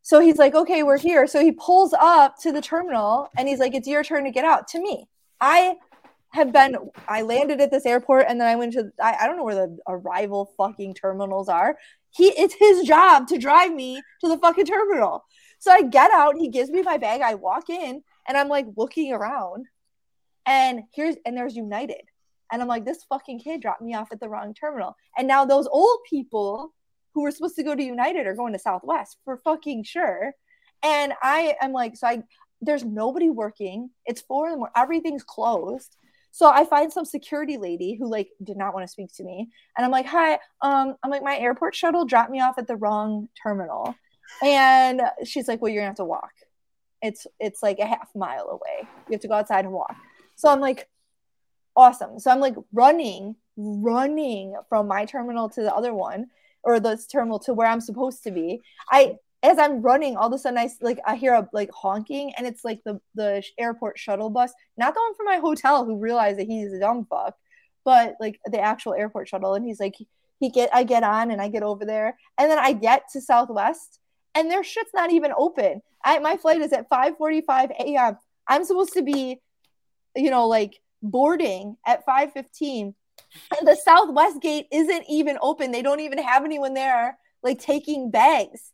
[0.06, 1.28] So he's like, okay, we're here.
[1.28, 4.44] So he pulls up to the terminal and he's like, it's your turn to get
[4.44, 4.68] out.
[4.70, 5.08] To me,
[5.40, 5.76] I
[6.34, 6.76] have been,
[7.08, 9.56] I landed at this airport and then I went to, I, I don't know where
[9.56, 11.78] the arrival fucking terminals are.
[12.14, 15.26] He, it's his job to drive me to the fucking terminal.
[15.60, 18.68] So I get out, he gives me my bag, I walk in and I'm like
[18.76, 19.66] looking around
[20.46, 22.02] and here's, and there's United.
[22.52, 24.96] And I'm like, this fucking kid dropped me off at the wrong terminal.
[25.18, 26.74] And now those old people
[27.14, 30.34] who were supposed to go to United are going to Southwest for fucking sure.
[30.84, 32.24] And I am like, so I
[32.62, 33.90] there's nobody working.
[34.06, 34.74] It's four in the morning.
[34.76, 35.96] Everything's closed.
[36.34, 39.52] So I find some security lady who like did not want to speak to me,
[39.78, 42.76] and I'm like, "Hi, um, I'm like my airport shuttle dropped me off at the
[42.76, 43.94] wrong terminal,"
[44.44, 46.32] and she's like, "Well, you're gonna have to walk.
[47.04, 48.90] It's it's like a half mile away.
[49.08, 49.96] You have to go outside and walk."
[50.36, 50.90] So I'm like,
[51.76, 56.32] "Awesome!" So I'm like running, running from my terminal to the other one,
[56.64, 58.64] or this terminal to where I'm supposed to be.
[58.90, 62.34] I as I'm running, all of a sudden I like I hear a like honking,
[62.38, 66.00] and it's like the the airport shuttle bus, not the one from my hotel, who
[66.00, 67.36] realized that he's a dumb fuck,
[67.84, 69.96] but like the actual airport shuttle, and he's like
[70.40, 73.22] he get I get on and I get over there, and then I get to
[73.22, 74.00] Southwest,
[74.34, 75.82] and their shit's not even open.
[76.06, 78.18] I my flight is at 5:45 a.m.
[78.48, 79.42] I'm supposed to be,
[80.16, 82.94] you know, like boarding at 5:15
[83.58, 88.10] and the southwest gate isn't even open they don't even have anyone there like taking
[88.10, 88.72] bags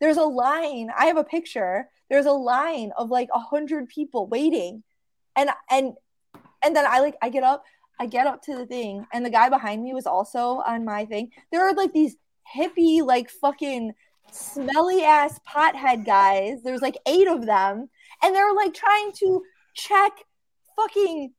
[0.00, 4.26] there's a line i have a picture there's a line of like a hundred people
[4.26, 4.82] waiting
[5.36, 5.94] and and
[6.62, 7.64] and then i like i get up
[7.98, 11.04] i get up to the thing and the guy behind me was also on my
[11.04, 12.16] thing there are like these
[12.56, 13.92] hippie like fucking
[14.30, 17.88] smelly ass pothead guys there's like eight of them
[18.22, 19.42] and they're like trying to
[19.74, 20.12] check
[20.76, 21.32] fucking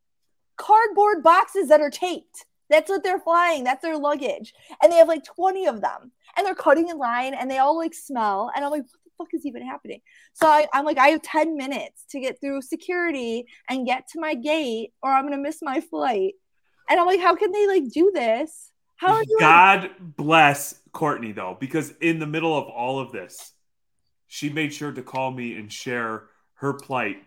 [0.58, 3.64] cardboard boxes that are taped that's what they're flying.
[3.64, 4.54] That's their luggage.
[4.82, 6.12] And they have like 20 of them.
[6.38, 8.52] And they're cutting in line and they all like smell.
[8.56, 10.02] And I'm like, what the fuck is even happening?
[10.34, 14.20] So I, am like, I have 10 minutes to get through security and get to
[14.20, 16.34] my gate or I'm going to miss my flight.
[16.90, 18.72] And I'm like, how can they like do this?
[18.98, 19.38] How are you?
[19.40, 23.54] God like- bless Courtney though, because in the middle of all of this,
[24.28, 26.24] she made sure to call me and share
[26.56, 27.18] her plight,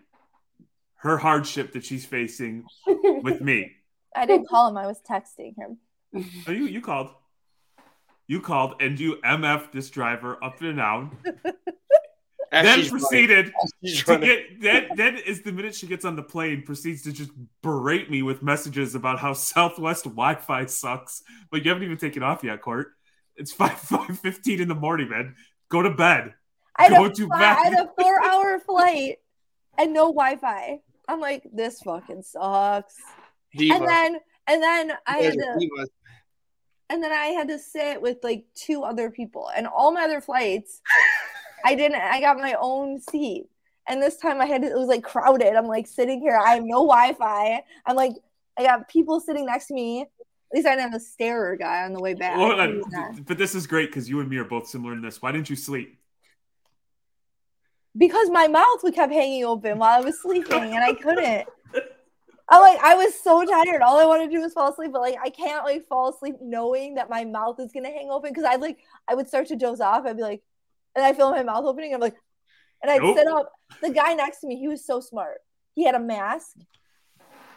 [0.96, 3.72] her hardship that she's facing with me.
[4.16, 4.76] I didn't call him.
[4.76, 5.78] I was texting him.
[6.46, 7.10] Oh, you you called.
[8.32, 11.18] You called and you MF this driver up and down.
[12.50, 13.52] then proceeded
[13.84, 17.30] to get then then is the minute she gets on the plane proceeds to just
[17.62, 21.22] berate me with messages about how Southwest Wi-Fi sucks.
[21.50, 22.92] But you haven't even taken off yet, Court.
[23.36, 25.34] It's five five fifteen in the morning, man.
[25.68, 26.32] Go to bed.
[26.76, 27.38] I had, Go a, to bed.
[27.38, 29.16] I had a four hour flight
[29.76, 30.78] and no Wi-Fi.
[31.06, 32.96] I'm like, this fucking sucks.
[33.54, 33.74] Diva.
[33.74, 35.88] And then and then I had to
[36.92, 40.20] and then I had to sit with like two other people and all my other
[40.20, 40.82] flights
[41.64, 43.46] I didn't I got my own seat.
[43.88, 45.54] And this time I had to, it was like crowded.
[45.56, 46.36] I'm like sitting here.
[46.36, 47.62] I have no Wi-Fi.
[47.86, 48.12] I'm like
[48.58, 50.02] I got people sitting next to me.
[50.02, 50.08] At
[50.56, 52.36] least I didn't have a starer guy on the way back.
[52.36, 55.22] Well, uh, but this is great because you and me are both similar in this.
[55.22, 55.98] Why didn't you sleep?
[57.96, 61.48] Because my mouth would kept hanging open while I was sleeping and I couldn't.
[62.52, 63.82] I like I was so tired.
[63.82, 66.36] All I wanted to do was fall asleep, but like I can't like fall asleep
[66.40, 68.78] knowing that my mouth is gonna hang open because I'd like
[69.08, 70.04] I would start to doze off.
[70.06, 70.42] I'd be like,
[70.94, 71.94] and I feel my mouth opening.
[71.94, 72.16] I'm like,
[72.82, 73.16] and I'd nope.
[73.16, 73.52] sit up.
[73.80, 75.38] The guy next to me, he was so smart.
[75.74, 76.56] He had a mask,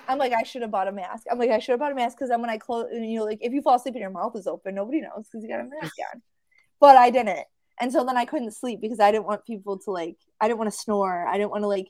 [0.08, 1.26] I'm like, I should have bought a mask.
[1.30, 3.26] I'm like, I should have bought a mask because then when I close, you know,
[3.26, 5.62] like if you fall asleep and your mouth is open, nobody knows because you got
[5.62, 6.22] a mask on.
[6.80, 7.46] But I didn't.
[7.80, 10.60] And so then I couldn't sleep because I didn't want people to like, I didn't
[10.60, 11.28] want to snore.
[11.28, 11.90] I didn't want to like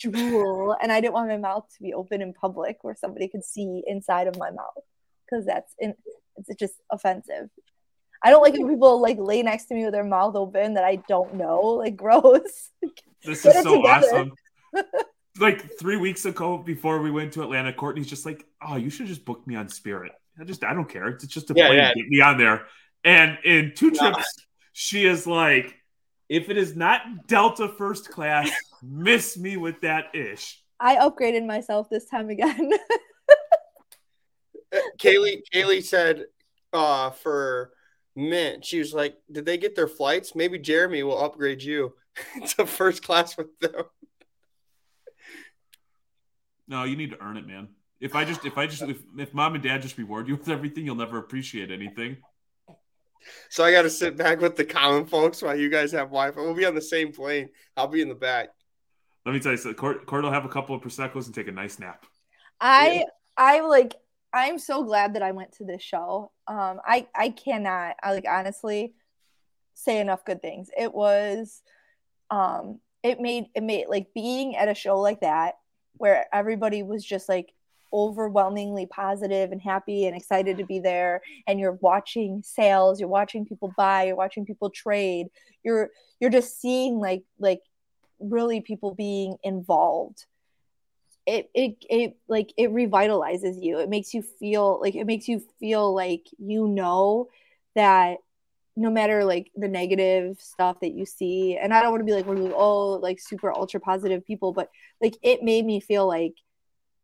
[0.00, 0.76] drool.
[0.82, 3.82] And I didn't want my mouth to be open in public where somebody could see
[3.86, 4.84] inside of my mouth
[5.24, 5.94] because that's in,
[6.36, 7.50] it's just offensive.
[8.22, 10.84] I don't like when people like lay next to me with their mouth open that
[10.84, 11.60] I don't know.
[11.60, 12.70] Like gross.
[13.24, 14.06] This is so together.
[14.06, 14.32] awesome.
[15.38, 19.06] like three weeks ago, before we went to Atlanta, Courtney's just like, "Oh, you should
[19.06, 20.12] just book me on Spirit.
[20.38, 21.08] I just, I don't care.
[21.08, 21.94] It's just a yeah, plane yeah.
[21.94, 22.66] get me on there."
[23.04, 24.36] And in two trips,
[24.72, 25.79] she is like,
[26.30, 28.50] "If it is not Delta first class,
[28.82, 32.70] miss me with that ish." I upgraded myself this time again.
[34.98, 36.26] Kaylee, Kaylee said,
[36.72, 37.72] uh, for
[38.14, 40.34] Mint, she was like, "Did they get their flights?
[40.34, 41.94] Maybe Jeremy will upgrade you
[42.56, 43.84] to first class with them."
[46.68, 47.68] No, you need to earn it, man.
[48.00, 50.48] If I just, if I just, if, if mom and dad just reward you with
[50.48, 52.18] everything, you'll never appreciate anything.
[53.48, 56.40] So I got to sit back with the common folks while you guys have Wi-Fi.
[56.40, 57.50] We'll be on the same plane.
[57.76, 58.48] I'll be in the back.
[59.26, 61.48] Let me tell you, so Court, Court will have a couple of proseccos and take
[61.48, 62.06] a nice nap.
[62.60, 63.04] I, yeah.
[63.36, 63.94] I like
[64.32, 66.30] I'm so glad that I went to this show.
[66.46, 68.94] Um, I I cannot, I like honestly
[69.74, 70.70] say enough good things.
[70.78, 71.62] It was,
[72.30, 75.54] um, it made it made like being at a show like that
[75.94, 77.52] where everybody was just like
[77.92, 83.44] overwhelmingly positive and happy and excited to be there and you're watching sales you're watching
[83.44, 85.26] people buy you're watching people trade
[85.64, 87.60] you're you're just seeing like like
[88.20, 90.26] really people being involved.
[91.26, 93.78] It it it like it revitalizes you.
[93.78, 97.28] It makes you feel like it makes you feel like you know
[97.74, 98.18] that
[98.76, 102.12] no matter like the negative stuff that you see and i don't want to be
[102.12, 104.70] like one of those oh like super ultra positive people but
[105.02, 106.34] like it made me feel like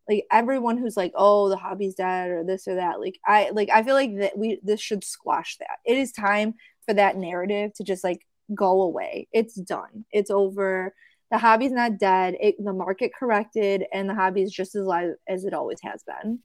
[0.08, 3.70] like everyone who's like oh the hobby's dead or this or that like i like
[3.70, 6.54] i feel like that we this should squash that it is time
[6.86, 10.94] for that narrative to just like go away it's done it's over
[11.30, 12.36] the hobby's not dead.
[12.40, 16.02] It, the market corrected, and the hobby is just as live as it always has
[16.04, 16.38] been.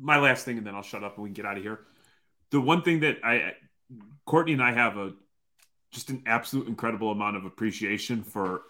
[0.00, 1.80] My last thing, and then I'll shut up and we can get out of here.
[2.50, 3.54] The one thing that I,
[4.24, 5.12] Courtney and I have a
[5.90, 8.62] just an absolute incredible amount of appreciation for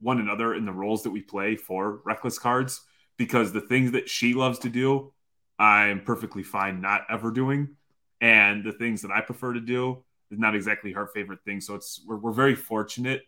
[0.00, 2.82] one another in the roles that we play for Reckless Cards
[3.18, 5.12] because the things that she loves to do,
[5.58, 7.76] I'm perfectly fine not ever doing,
[8.20, 11.60] and the things that I prefer to do is not exactly her favorite thing.
[11.60, 13.22] So it's we're, we're very fortunate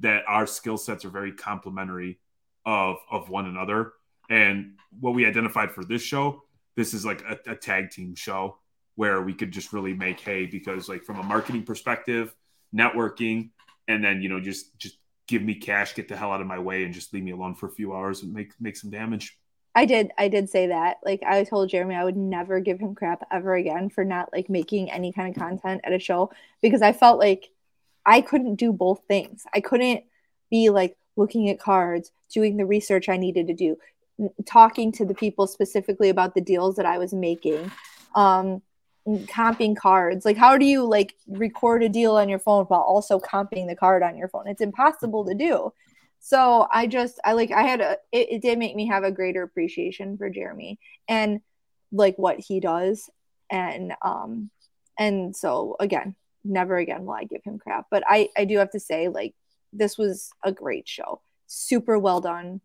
[0.00, 2.20] that our skill sets are very complementary
[2.64, 3.94] of of one another.
[4.28, 6.42] And what we identified for this show,
[6.76, 8.58] this is like a, a tag team show
[8.94, 12.34] where we could just really make hay because like from a marketing perspective,
[12.74, 13.50] networking,
[13.88, 14.96] and then you know just just
[15.30, 17.54] give me cash, get the hell out of my way, and just leave me alone
[17.54, 19.38] for a few hours and make make some damage.
[19.76, 20.96] I did I did say that.
[21.04, 24.50] Like I told Jeremy I would never give him crap ever again for not like
[24.50, 27.50] making any kind of content at a show because I felt like
[28.04, 29.44] I couldn't do both things.
[29.54, 30.02] I couldn't
[30.50, 33.78] be like looking at cards, doing the research I needed to do,
[34.46, 37.70] talking to the people specifically about the deals that I was making,
[38.16, 38.62] um,
[39.06, 40.24] comping cards.
[40.24, 43.76] Like, how do you like record a deal on your phone while also comping the
[43.76, 44.46] card on your phone?
[44.46, 45.72] It's impossible to do.
[46.20, 49.10] So I just, I like, I had a, it, it did make me have a
[49.10, 50.78] greater appreciation for Jeremy
[51.08, 51.40] and
[51.92, 53.08] like what he does.
[53.50, 54.50] And, um,
[54.98, 57.86] and so again, never again will I give him crap.
[57.90, 59.34] But I, I do have to say, like,
[59.72, 61.22] this was a great show.
[61.46, 62.60] Super well done.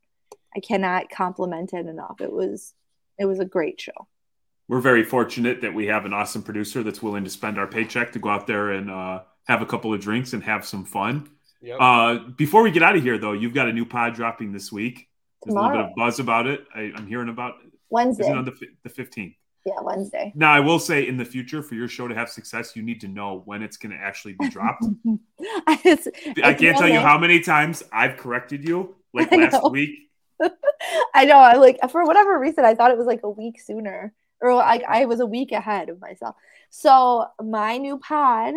[0.56, 2.20] I cannot compliment it enough.
[2.20, 2.74] It was,
[3.18, 4.08] it was a great show.
[4.68, 8.12] We're very fortunate that we have an awesome producer that's willing to spend our paycheck
[8.14, 11.30] to go out there and uh, have a couple of drinks and have some fun.
[11.62, 11.78] Yep.
[11.80, 14.72] Uh, before we get out of here, though, you've got a new pod dropping this
[14.72, 15.08] week.
[15.44, 15.68] There's Tomorrow.
[15.68, 16.66] a little bit of buzz about it.
[16.74, 17.56] I, am hearing about
[17.90, 18.32] Wednesday.
[18.32, 18.54] on the,
[18.84, 19.36] the 15th.
[19.66, 20.32] Yeah, Wednesday.
[20.36, 23.02] Now, I will say in the future, for your show to have success, you need
[23.02, 24.86] to know when it's going to actually be dropped.
[25.84, 30.12] it's, it's I can't tell you how many times I've corrected you, like last week.
[31.16, 31.38] I know.
[31.38, 34.14] I like for whatever reason, I thought it was like a week sooner,
[34.46, 36.36] or like I was a week ahead of myself.
[36.70, 38.54] So my new pod,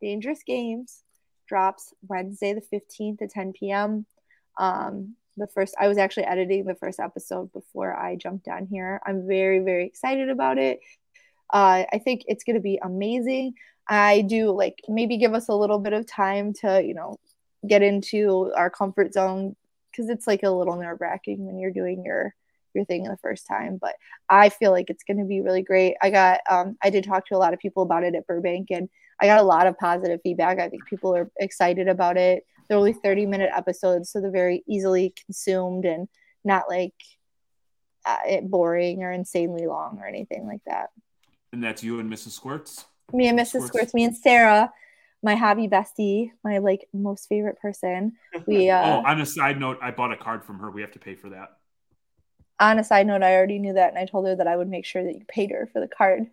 [0.00, 1.02] Dangerous Games,
[1.48, 4.06] drops Wednesday the fifteenth at ten p.m.
[4.58, 9.00] Um, the first i was actually editing the first episode before i jumped down here
[9.06, 10.80] i'm very very excited about it
[11.52, 13.54] uh, i think it's going to be amazing
[13.88, 17.16] i do like maybe give us a little bit of time to you know
[17.66, 19.56] get into our comfort zone
[19.90, 22.34] because it's like a little nerve wracking when you're doing your
[22.74, 23.94] your thing the first time but
[24.28, 27.26] i feel like it's going to be really great i got um, i did talk
[27.26, 28.88] to a lot of people about it at burbank and
[29.20, 32.78] i got a lot of positive feedback i think people are excited about it they're
[32.78, 36.08] only 30 minute episodes so they're very easily consumed and
[36.44, 36.94] not like
[38.04, 40.90] uh, it boring or insanely long or anything like that.
[41.52, 42.30] And that's you and Mrs.
[42.30, 42.86] Squirts.
[43.12, 43.46] Me and Mrs.
[43.46, 43.66] Squirts.
[43.66, 44.72] Squirts, me and Sarah,
[45.22, 48.12] my hobby bestie, my like most favorite person.
[48.46, 50.70] We uh oh, on a side note, I bought a card from her.
[50.70, 51.58] We have to pay for that.
[52.62, 54.68] On a side note, I already knew that and I told her that I would
[54.68, 56.26] make sure that you paid her for the card.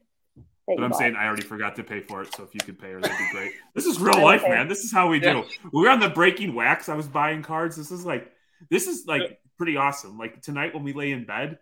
[0.67, 0.99] But I'm bought.
[0.99, 2.33] saying I already forgot to pay for it.
[2.35, 3.51] So if you could pay her, that'd be great.
[3.73, 4.67] This is real life, man.
[4.67, 5.33] This is how we Yeah.
[5.33, 5.43] do.
[5.73, 6.89] We were on the breaking wax.
[6.89, 7.75] I was buying cards.
[7.75, 8.31] This is like
[8.69, 10.17] this is like pretty awesome.
[10.19, 11.57] Like tonight when we lay in bed,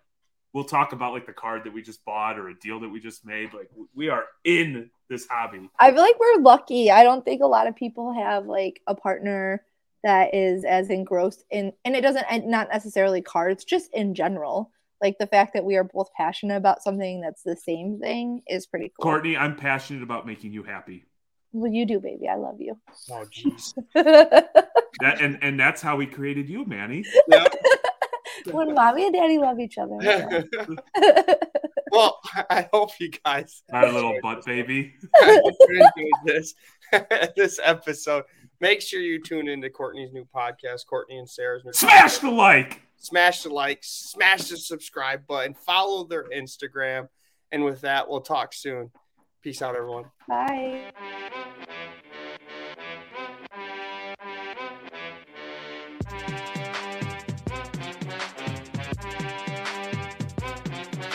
[0.51, 2.99] we'll talk about like the card that we just bought or a deal that we
[2.99, 3.53] just made.
[3.53, 5.69] Like we are in this hobby.
[5.79, 6.91] I feel like we're lucky.
[6.91, 9.63] I don't think a lot of people have like a partner
[10.03, 14.71] that is as engrossed in, and it doesn't, and not necessarily cards, just in general.
[15.01, 18.65] Like the fact that we are both passionate about something that's the same thing is
[18.65, 19.11] pretty cool.
[19.11, 21.05] Courtney, I'm passionate about making you happy.
[21.51, 22.27] Well, you do, baby.
[22.27, 22.77] I love you.
[23.11, 23.73] Oh, jeez.
[24.99, 27.05] That and and that's how we created you, Manny.
[27.27, 27.45] Yeah.
[28.51, 29.97] when mommy and daddy love each other.
[31.91, 32.19] well,
[32.49, 34.95] I hope you guys My little butt baby.
[35.21, 36.55] enjoyed this
[37.35, 38.23] this episode.
[38.59, 42.81] Make sure you tune into Courtney's new podcast, Courtney and Sarah's new Smash the like.
[42.97, 47.07] smash the like, smash the subscribe button, follow their Instagram.
[47.51, 48.91] And with that, we'll talk soon.
[49.41, 50.05] Peace out, everyone.
[50.27, 50.91] Bye.